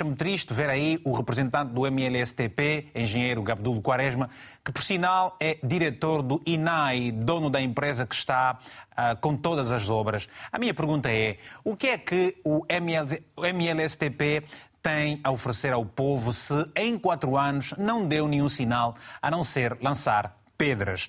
[0.07, 4.31] Deixa-me triste ver aí o representante do MLSTP, engenheiro Gabdulo Quaresma,
[4.65, 8.61] que por sinal é diretor do INAI, dono da empresa que está
[8.93, 10.29] uh, com todas as obras.
[10.53, 14.45] A minha pergunta é: o que é que o, ML, o MLSTP
[14.81, 19.43] tem a oferecer ao povo se em quatro anos não deu nenhum sinal a não
[19.43, 21.09] ser lançar pedras?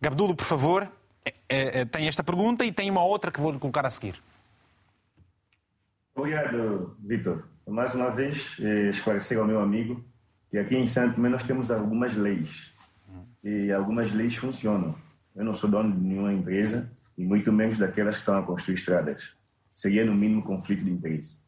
[0.00, 0.88] Gabdulo, por favor,
[1.24, 4.14] é, é, tem esta pergunta e tem uma outra que vou lhe colocar a seguir.
[6.14, 7.44] Obrigado, Vitor.
[7.68, 10.02] Mais uma vez, eh, esclarecer ao meu amigo
[10.50, 12.72] que aqui em Santo nós temos algumas leis
[13.44, 14.94] e algumas leis funcionam.
[15.36, 18.76] Eu não sou dono de nenhuma empresa e muito menos daquelas que estão a construir
[18.76, 19.34] estradas.
[19.74, 21.38] Seria, no mínimo, conflito de interesse.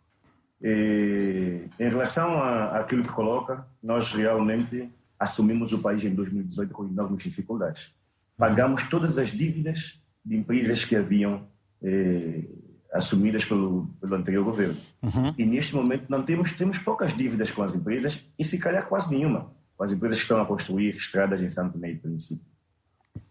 [0.62, 7.22] E, em relação àquilo que coloca, nós realmente assumimos o país em 2018 com enormes
[7.22, 7.92] dificuldades.
[8.36, 11.48] Pagamos todas as dívidas de empresas que haviam
[11.82, 12.44] eh,
[12.92, 14.76] assumidas pelo, pelo anterior governo.
[15.02, 15.34] Uhum.
[15.38, 19.14] E neste momento não temos, temos poucas dívidas com as empresas e se calhar quase
[19.14, 22.42] nenhuma, com as empresas que estão a construir estradas em Santo e Príncipe.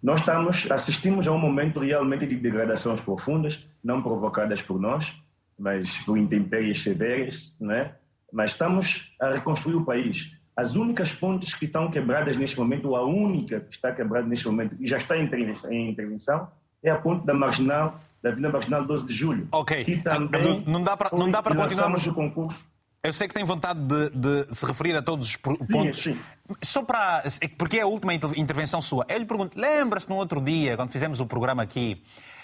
[0.01, 5.13] Nós estamos, assistimos a um momento realmente de degradações profundas, não provocadas por nós,
[5.57, 7.95] mas por intempéries severas, né?
[8.31, 10.31] mas estamos a reconstruir o país.
[10.55, 14.45] As únicas pontes que estão quebradas neste momento, ou a única que está quebrada neste
[14.45, 16.49] momento e já está em intervenção,
[16.83, 19.47] é a ponte da Marginal, da Avenida Marginal 12 de Julho.
[19.51, 19.83] Ok.
[19.83, 22.67] Que também não dá para, não dá para continuarmos o concurso.
[23.01, 26.01] Eu sei que tem vontade de, de, se referir a todos os pontos.
[26.01, 26.19] Sim, sim.
[26.61, 27.23] Só para.
[27.57, 29.05] Porque é a última intervenção sua.
[29.07, 32.03] Eu lhe pergunto: lembra-se no outro dia, quando fizemos o programa aqui,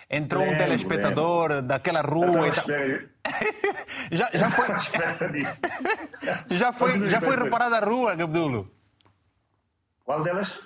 [0.09, 1.67] entrou lembro, um telespectador lembro.
[1.67, 2.47] daquela rua.
[2.47, 2.51] E
[4.15, 4.65] já, já foi.
[6.57, 8.71] já foi, já foi reparada a rua, Gabdulo?
[10.05, 10.57] Qual delas?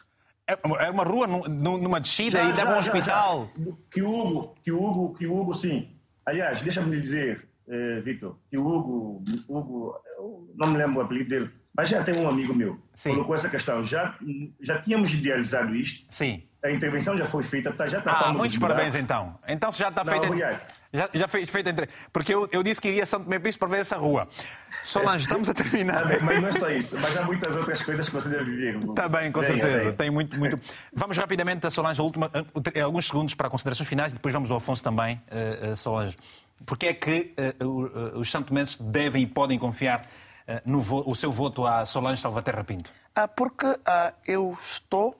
[0.49, 3.51] É, é uma rua numa descida já, e leva um hospital.
[3.55, 3.71] Já.
[3.91, 5.87] Que Hugo, que Hugo, que Hugo, sim.
[6.25, 9.95] Aliás, deixa-me lhe dizer, eh, Vitor, que o Hugo, Hugo,
[10.55, 13.11] não me lembro o apelido dele, mas já tem um amigo meu, Sim.
[13.11, 13.81] colocou essa questão.
[13.85, 14.13] Já,
[14.59, 16.05] já tínhamos idealizado isto.
[16.09, 16.43] Sim.
[16.61, 19.39] A intervenção já foi feita, tá, já está Ah, muitos parabéns então.
[19.47, 20.27] Então se já está feita.
[20.91, 21.87] Já, já fez feita entre...
[22.11, 24.27] Porque eu, eu disse que iria a São Tomé Príncipe para ver essa rua.
[24.83, 26.03] Solange, estamos a terminar.
[26.21, 28.77] mas não é só isso, mas há muitas outras coisas que você deve viver.
[28.89, 29.93] Está bem, com certeza.
[29.93, 30.59] Tem muito, muito.
[30.91, 32.29] Vamos rapidamente a Solange, a última,
[32.83, 36.17] alguns segundos para considerações finais, depois vamos ao Afonso também, uh, uh, Solange.
[36.65, 37.33] Porque é que
[37.63, 40.05] uh, os santomenses devem e podem confiar
[40.65, 42.91] no o seu voto à Solange Salvaterra Pinto?
[43.15, 45.15] Ah, porque ah, eu estou,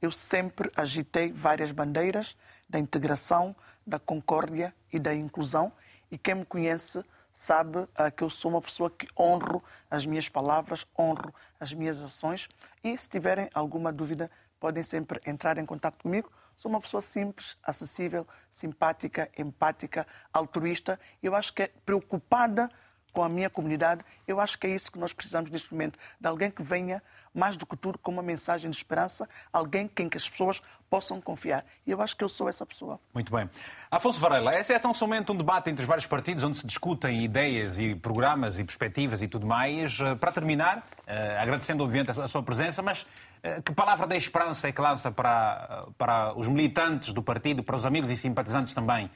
[0.00, 2.36] eu sempre agitei várias bandeiras
[2.68, 3.54] da integração,
[3.86, 5.72] da concórdia e da inclusão.
[6.10, 10.28] E quem me conhece sabe ah, que eu sou uma pessoa que honro as minhas
[10.28, 12.48] palavras, honro as minhas ações.
[12.82, 17.56] E se tiverem alguma dúvida, podem sempre entrar em contato comigo Sou uma pessoa simples,
[17.62, 20.98] acessível, simpática, empática, altruísta.
[21.22, 22.70] Eu acho que é preocupada
[23.16, 24.04] com a minha comunidade.
[24.28, 27.02] Eu acho que é isso que nós precisamos neste momento, de alguém que venha
[27.32, 30.60] mais do que tudo com uma mensagem de esperança, alguém em que as pessoas
[30.90, 31.64] possam confiar.
[31.86, 33.00] E eu acho que eu sou essa pessoa.
[33.14, 33.48] Muito bem.
[33.90, 37.24] Afonso Varela, esse é tão somente um debate entre os vários partidos, onde se discutem
[37.24, 39.98] ideias e programas e perspectivas e tudo mais.
[39.98, 43.06] Eh, para terminar, eh, agradecendo obviamente a sua presença, mas
[43.42, 47.76] eh, que palavra da esperança é que lança para, para os militantes do partido, para
[47.76, 49.10] os amigos e simpatizantes também,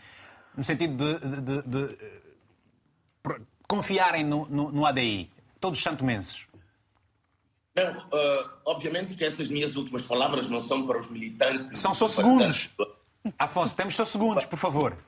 [0.56, 2.20] no sentido de, de, de, de
[3.70, 5.30] confiarem no, no, no, ADI,
[5.60, 6.44] todos os santomenses?
[7.76, 11.78] Não, uh, obviamente que essas minhas últimas palavras não são para os militantes.
[11.78, 12.68] São só segundos.
[13.38, 14.98] Afonso, temos só segundos, por favor.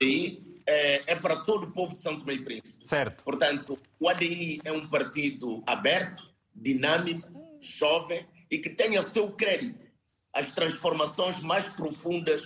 [0.00, 2.88] E é, é, para todo o povo de São Tomé e Príncipe.
[2.88, 3.22] Certo.
[3.22, 9.84] Portanto, o ADI é um partido aberto, dinâmico, jovem, e que tenha seu crédito
[10.32, 12.42] as transformações mais profundas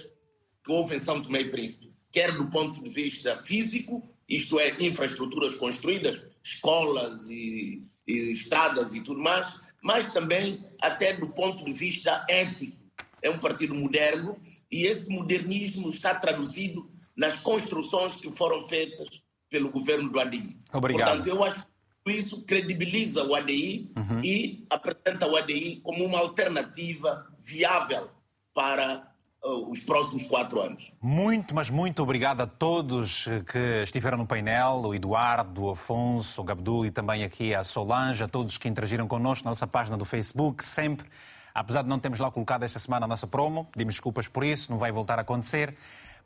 [0.64, 4.74] que houve em São Tomé e Príncipe, quer do ponto de vista físico, isto é,
[4.80, 11.72] infraestruturas construídas, escolas e, e estradas e tudo mais, mas também até do ponto de
[11.72, 12.76] vista ético.
[13.20, 14.38] É um partido moderno
[14.70, 20.56] e esse modernismo está traduzido nas construções que foram feitas pelo governo do ADI.
[20.72, 21.08] Obrigado.
[21.08, 21.66] Portanto, eu acho
[22.06, 24.20] isso credibiliza o ADI uhum.
[24.24, 28.08] e apresenta o ADI como uma alternativa viável
[28.54, 30.92] para os próximos quatro anos.
[31.00, 36.44] Muito, mas muito obrigado a todos que estiveram no painel, o Eduardo, o Afonso, o
[36.44, 40.04] Gabdul e também aqui a Solange, a todos que interagiram connosco na nossa página do
[40.04, 41.08] Facebook, sempre.
[41.54, 44.70] Apesar de não termos lá colocado esta semana a nossa promo, pedimos desculpas por isso,
[44.70, 45.74] não vai voltar a acontecer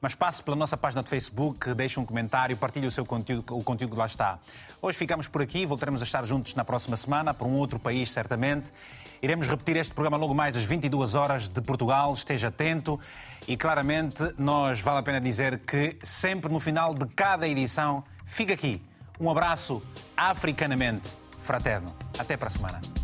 [0.02, 3.62] mas passe pela nossa página de Facebook, deixe um comentário, partilhe o seu conteúdo, o
[3.62, 4.40] conteúdo que lá está.
[4.82, 8.10] Hoje ficamos por aqui, voltaremos a estar juntos na próxima semana, para um outro país,
[8.10, 8.72] certamente.
[9.22, 12.98] Iremos repetir este programa logo mais às 22 horas de Portugal, esteja atento.
[13.46, 18.54] E claramente, nós vale a pena dizer que sempre no final de cada edição, fica
[18.54, 18.82] aqui
[19.20, 19.80] um abraço
[20.16, 21.08] africanamente
[21.40, 21.94] fraterno.
[22.18, 23.01] Até para a semana.